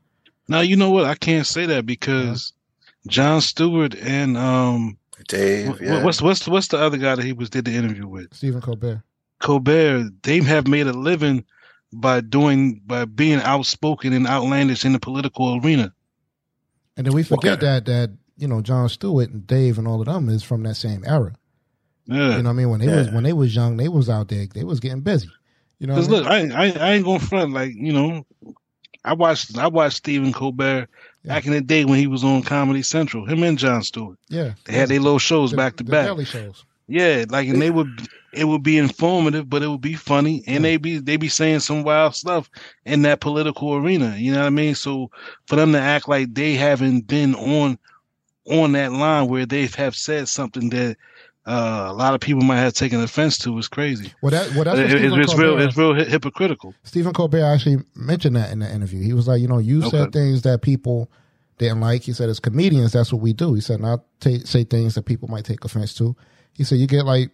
[0.49, 1.05] Now you know what?
[1.05, 2.53] I can't say that because
[3.07, 4.99] Jon Stewart and um,
[5.29, 6.03] Dave, what- yeah.
[6.03, 8.35] what's what's what's the other guy that he was did the interview with?
[8.35, 9.03] Stephen Colbert.
[9.39, 10.11] Colbert.
[10.25, 11.45] They have made a living
[11.93, 15.93] by doing by being outspoken and outlandish in the political arena.
[16.97, 17.67] And then we forget Okay.
[17.67, 20.75] that that you know Jon Stewart and Dave and all of them is from that
[20.77, 21.35] same era.
[22.07, 22.37] Yeah.
[22.37, 22.71] You know what I mean?
[22.71, 24.47] When they was when they was young, they was out there.
[24.47, 25.29] They was getting busy.
[25.79, 28.27] You know, Because look, I, I I ain't gonna front like you know,
[29.05, 30.89] I watched I watched Stephen Colbert
[31.25, 33.27] back in the day when he was on Comedy Central.
[33.27, 36.07] Him and Jon Stewart, yeah, they had their little shows the, back to the back.
[36.07, 36.65] Daily shows.
[36.89, 37.89] Yeah, like and they would
[38.33, 41.61] it would be informative, but it would be funny, and they be they be saying
[41.61, 42.49] some wild stuff
[42.85, 44.17] in that political arena.
[44.17, 44.75] You know what I mean?
[44.75, 45.11] So
[45.47, 47.79] for them to act like they haven't been on
[48.51, 50.97] on that line where they have said something that
[51.47, 54.13] uh, a lot of people might have taken offense to is crazy.
[54.23, 56.75] Well, that well, that's what It- it's, it's real it's real hypocritical.
[56.85, 59.03] Stephen Colbert actually mentioned that in the interview.
[59.03, 61.11] He was like, you know, you said things that people
[61.59, 62.03] didn't like.
[62.03, 63.55] He said, as comedians, that's what we do.
[63.55, 66.17] He said, not ta- say things that people might take offense to.
[66.55, 67.31] He said, you get like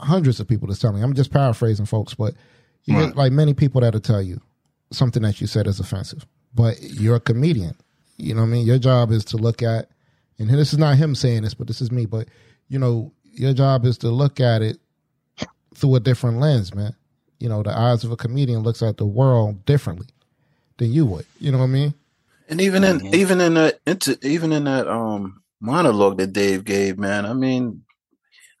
[0.00, 0.96] hundreds of people that's telling.
[0.98, 1.02] Me.
[1.02, 2.34] I'm just paraphrasing, folks, but
[2.84, 3.08] you Right.
[3.08, 4.40] get like many people that'll tell you
[4.92, 6.26] something that you said is offensive.
[6.54, 7.74] But you're a comedian.
[8.16, 8.66] You know what I mean?
[8.66, 9.88] Your job is to look at
[10.38, 12.06] and this is not him saying this, but this is me.
[12.06, 12.28] But
[12.68, 14.78] you know, your job is to look at it
[15.74, 16.94] through a different lens, man.
[17.38, 20.06] You know, the eyes of a comedian looks at the world differently
[20.78, 21.26] than you would.
[21.38, 21.94] You know what I mean?
[22.48, 26.98] And even in even in that into, even in that um monologue that Dave gave,
[26.98, 27.82] man, I mean,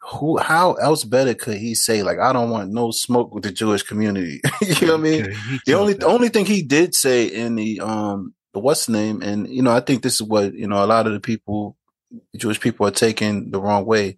[0.08, 3.52] who how else better could he say like I don't want no smoke with the
[3.52, 4.40] Jewish community?
[4.62, 5.34] you know what I mean?
[5.66, 9.48] The only the only thing he did say in the um the what's name, and
[9.48, 11.76] you know, I think this is what you know a lot of the people,
[12.36, 14.16] Jewish people, are taking the wrong way.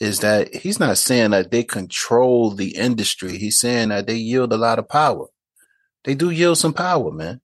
[0.00, 3.36] Is that he's not saying that they control the industry.
[3.36, 5.26] He's saying that they yield a lot of power.
[6.04, 7.40] They do yield some power, man.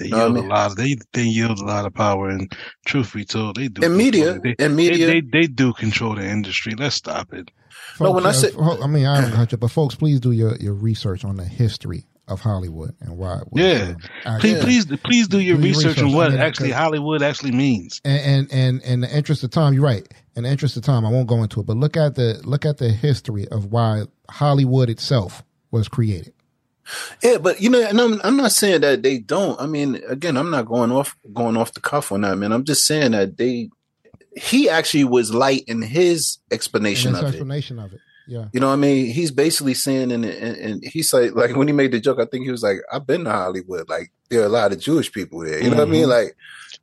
[0.00, 0.44] They Know what I yield mean?
[0.44, 0.76] a lot.
[0.76, 2.52] They they yield a lot of power, and
[2.86, 3.82] truth be told, they do.
[3.86, 4.54] In media- control.
[4.58, 6.74] They, in media- they, they, they do control the industry.
[6.76, 7.50] Let's stop it.
[8.00, 10.32] No, when I say- fo- I mean, I don't got you, but folks, please do
[10.32, 13.38] your, your research on the history of Hollywood and why.
[13.48, 13.94] what, Yeah.
[14.24, 18.00] um, Please, please, please do your Do your research on what actually Hollywood actually means.
[18.04, 20.06] and and and in the interest of time, you're right.
[20.36, 22.64] In the interest of time, I won't go into it, but look at the look
[22.64, 25.42] at the history of why Hollywood itself
[25.72, 26.32] was created.
[27.22, 29.60] Yeah, but you know, and I'm I'm not saying that they don't.
[29.60, 32.52] I mean, again, I'm not going off going off the cuff on that, man.
[32.52, 33.70] I'm just saying that they
[34.36, 37.36] he actually was light in his explanation And his of it.
[37.36, 38.00] explanation of it.
[38.28, 38.46] Yeah.
[38.52, 39.06] You know what I mean?
[39.12, 42.26] He's basically saying, and, and, and he's like, like when he made the joke, I
[42.26, 43.88] think he was like, "I've been to Hollywood.
[43.88, 45.60] Like there are a lot of Jewish people there.
[45.60, 46.04] You know what I mean?
[46.04, 46.08] Mhm.
[46.10, 46.36] Like,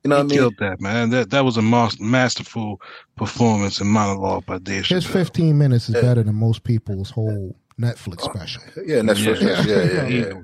[0.04, 0.38] you know he what I mean?
[0.38, 1.08] killed that man.
[1.10, 2.82] That that was a mas- masterful
[3.16, 5.12] performance and monologue by Dave His Chappelle.
[5.12, 8.62] 15 minutes is better than most people's whole Netflix special.
[8.86, 9.40] Yeah, Netflix.
[9.40, 9.76] that's Yeah.
[9.76, 10.40] yeah, yeah, yeah, yeah.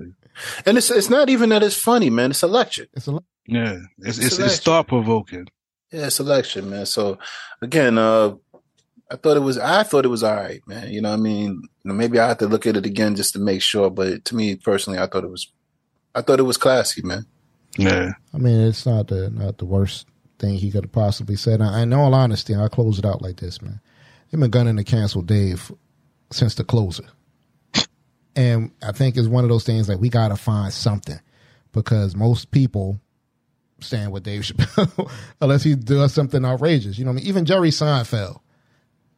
[0.65, 2.31] And it's it's not even that it's funny, man.
[2.31, 2.87] It's a lecture.
[2.93, 4.45] It's a Yeah, it's it's, Selection.
[4.45, 5.47] it's thought provoking.
[5.91, 6.85] Yeah, selection, man.
[6.85, 7.17] So
[7.61, 8.35] again, uh
[9.11, 10.91] I thought it was I thought it was all right, man.
[10.91, 11.51] You know what I mean?
[11.83, 14.25] You know, maybe I have to look at it again just to make sure, but
[14.25, 15.51] to me personally, I thought it was
[16.15, 17.25] I thought it was classy, man.
[17.77, 20.07] Yeah, I mean, it's not the not the worst
[20.39, 21.61] thing he could have possibly said.
[21.61, 23.79] I, in all honesty, I'll close it out like this, man.
[24.31, 25.71] They've been gunning to cancel Dave
[26.31, 27.03] since the closer.
[28.35, 31.19] And I think it's one of those things like we got to find something
[31.71, 32.99] because most people
[33.79, 35.09] stand with Dave Chappelle
[35.41, 36.97] unless he does something outrageous.
[36.97, 37.27] You know what I mean?
[37.27, 38.39] Even Jerry Seinfeld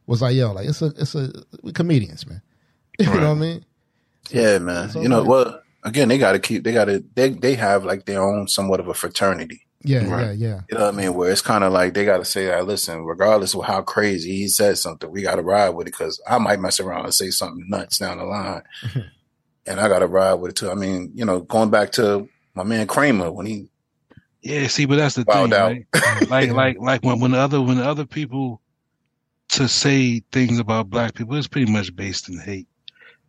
[0.05, 1.31] was like, yo, like it's a it's a
[1.63, 2.41] we comedians, man.
[2.99, 3.65] You know what I mean?
[4.31, 4.89] Yeah, man.
[4.89, 6.63] So you know, well, again, they got to keep.
[6.63, 7.03] They got to.
[7.13, 9.66] They they have like their own somewhat of a fraternity.
[9.83, 10.37] Yeah, Right.
[10.37, 10.61] yeah, yeah.
[10.69, 11.13] You know what I mean?
[11.13, 14.35] Where it's kind of like they got to say, "Hey, listen, regardless of how crazy
[14.37, 17.13] he said something, we got to ride with it because I might mess around and
[17.13, 18.63] say something nuts down the line,
[19.67, 22.27] and I got to ride with it too." I mean, you know, going back to
[22.55, 23.69] my man Kramer when he
[24.41, 24.67] yeah.
[24.67, 25.71] See, but that's the thing, out.
[25.71, 25.85] right?
[26.29, 28.61] like like like when when the other when the other people
[29.49, 32.67] to say things about black people, it's pretty much based in hate.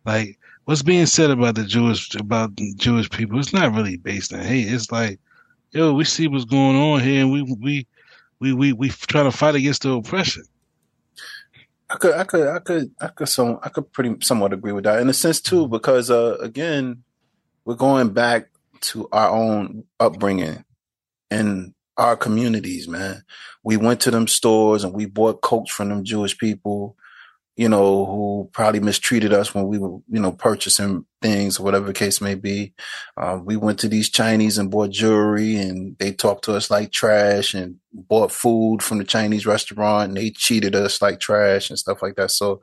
[0.05, 4.39] Like what's being said about the Jewish about Jewish people, it's not really based in
[4.39, 4.71] hate.
[4.71, 5.19] It's like,
[5.71, 7.87] yo, we see what's going on here, and we we
[8.39, 10.43] we we we try to fight against the oppression.
[11.91, 14.83] I could, I could, I could, I could, some, I could pretty somewhat agree with
[14.83, 17.03] that in a sense too, because uh, again,
[17.65, 18.49] we're going back
[18.81, 20.63] to our own upbringing
[21.31, 23.23] and our communities, man.
[23.63, 26.95] We went to them stores and we bought coats from them Jewish people,
[27.59, 31.93] you know, who probably mistreated us when we were, you know, purchasing things whatever the
[31.93, 32.73] case may be.
[33.17, 36.93] Um, we went to these Chinese and bought jewelry and they talked to us like
[36.93, 41.77] trash and bought food from the Chinese restaurant and they cheated us like trash and
[41.77, 42.31] stuff like that.
[42.31, 42.61] So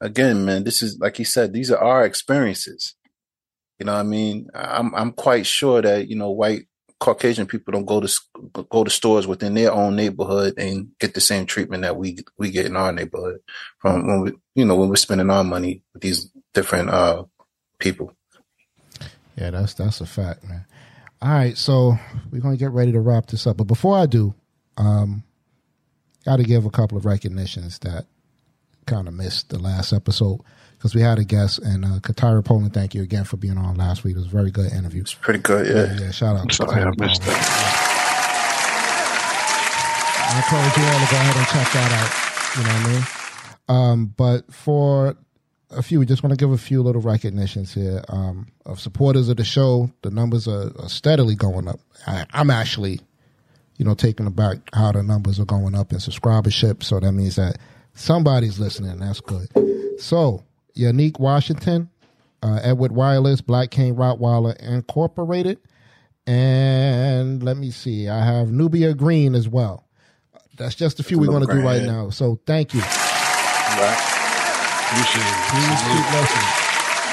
[0.00, 2.94] again, man, this is like you said, these are our experiences.
[3.80, 4.46] You know what I mean?
[4.54, 6.67] I'm I'm quite sure that, you know, white
[7.00, 8.20] Caucasian people don't go to
[8.70, 12.50] go to stores within their own neighborhood and get the same treatment that we we
[12.50, 13.40] get in our neighborhood
[13.78, 17.24] from when we you know when we're spending our money with these different uh
[17.78, 18.12] people.
[19.36, 20.64] Yeah, that's that's a fact, man.
[21.22, 21.96] All right, so
[22.30, 24.34] we're gonna get ready to wrap this up, but before I do,
[24.76, 25.22] um,
[26.24, 28.06] got to give a couple of recognitions that
[28.86, 30.40] kind of missed the last episode
[30.78, 32.72] because we had a guest and uh, Katara Poland.
[32.72, 34.14] Thank you again for being on last week.
[34.14, 35.00] It was a very good interview.
[35.02, 36.04] It's pretty good, yeah.
[36.04, 36.48] Yeah, shout out.
[36.48, 37.42] to Sorry, I missed Poland.
[37.42, 37.94] that.
[40.30, 42.10] I encourage you all to go ahead and check that out.
[42.56, 43.04] You know what I mean?
[43.68, 45.16] Um, but for
[45.70, 49.28] a few, we just want to give a few little recognitions here um, of supporters
[49.28, 49.90] of the show.
[50.02, 51.80] The numbers are, are steadily going up.
[52.06, 53.00] I, I'm actually,
[53.76, 56.82] you know, taking aback how the numbers are going up in subscribership.
[56.82, 57.58] So that means that
[57.94, 58.98] somebody's listening.
[59.00, 59.48] That's good.
[60.00, 60.44] So,
[60.78, 61.90] Unique Washington,
[62.42, 65.58] uh, Edward Wireless, Black King Rottweiler Incorporated,
[66.26, 69.84] and let me see, I have Nubia Green as well.
[70.56, 72.10] That's just a few we're going to do right now.
[72.10, 72.80] So thank you.
[72.80, 73.98] Right?
[74.90, 75.36] Appreciate it.
[75.50, 76.48] Please keep listening.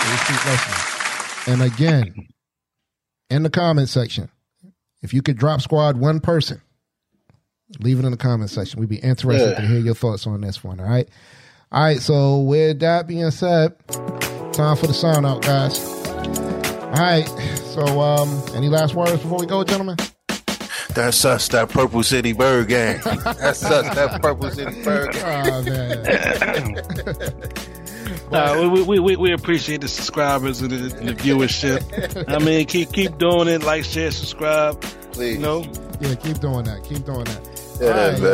[0.02, 1.54] Please keep listening.
[1.54, 2.28] And again,
[3.30, 4.30] in the comment section,
[5.02, 6.62] if you could drop squad one person,
[7.80, 8.80] Leave it in the comment section.
[8.80, 9.60] We'd be interested Yeah.
[9.62, 10.80] to hear your thoughts on this one.
[10.80, 11.10] All right.
[11.72, 12.00] All right.
[12.02, 13.78] So with that being said,
[14.54, 15.80] time for the sign out, guys.
[16.80, 17.28] All right.
[17.76, 19.98] So, um, any last words before we go, gentlemen?
[20.94, 23.02] That's us, that Purple City Byrd Gang.
[23.04, 25.50] That's us, that Purple City Byrd Gang.
[25.52, 27.42] Oh man.
[28.32, 32.26] Uh, we, we, we, we appreciate the subscribers and the, and the viewership.
[32.28, 33.64] I mean, keep keep doing it.
[33.64, 34.80] Like, share, subscribe.
[35.12, 35.36] Please.
[35.36, 35.64] You know,
[36.02, 36.84] Yeah, keep doing that.
[36.84, 37.55] Keep doing that.
[37.80, 38.20] Yeah, Alright,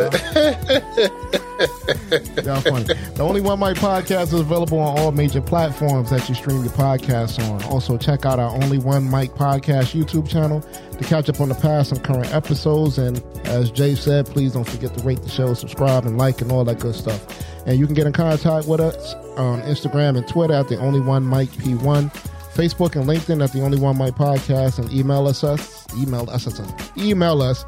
[2.45, 2.83] y'all funny.
[2.85, 6.73] The Only One Mic podcast is available on all major platforms that you stream your
[6.73, 7.61] podcasts on.
[7.63, 11.55] Also, check out our Only One Mic podcast YouTube channel to catch up on the
[11.55, 12.97] past and current episodes.
[12.97, 16.51] And as Jay said, please don't forget to rate the show, subscribe, and like, and
[16.51, 17.25] all that good stuff.
[17.65, 20.99] And you can get in contact with us on Instagram and Twitter at The Only
[20.99, 22.11] One Mic P1.
[22.53, 26.47] Facebook and LinkedIn at the Only One Mic Podcast and email us us email us
[26.47, 26.59] us
[26.97, 27.63] email us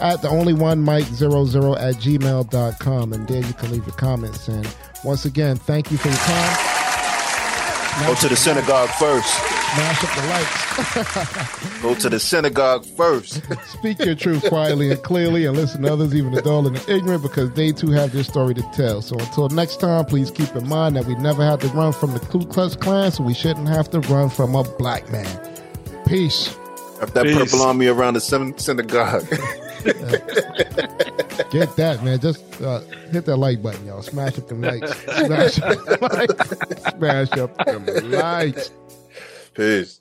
[0.00, 3.96] at the only one mic zero zero at gmail.com and there you can leave your
[3.96, 4.66] comments and
[5.04, 6.76] once again thank you for your time
[8.06, 9.28] Go to the synagogue first.
[9.74, 13.42] smash up the likes Go to the synagogue first.
[13.66, 16.94] speak your truth quietly and clearly and listen to others even the dull and the
[16.94, 20.54] ignorant because they too have their story to tell so until next time please keep
[20.56, 23.34] in mind that we never had to run from the Ku Klux Klan so we
[23.34, 25.26] shouldn't have to run from a black man
[26.06, 26.56] peace
[27.00, 27.36] Wrap that Peace.
[27.36, 29.26] purple on me around the synagogue.
[31.50, 32.20] Get that, man.
[32.20, 34.02] Just uh, hit that like button, y'all.
[34.02, 34.94] Smash up them likes.
[35.04, 36.48] Smash up them likes.
[36.90, 38.70] Smash up them likes.
[39.54, 39.99] Peace.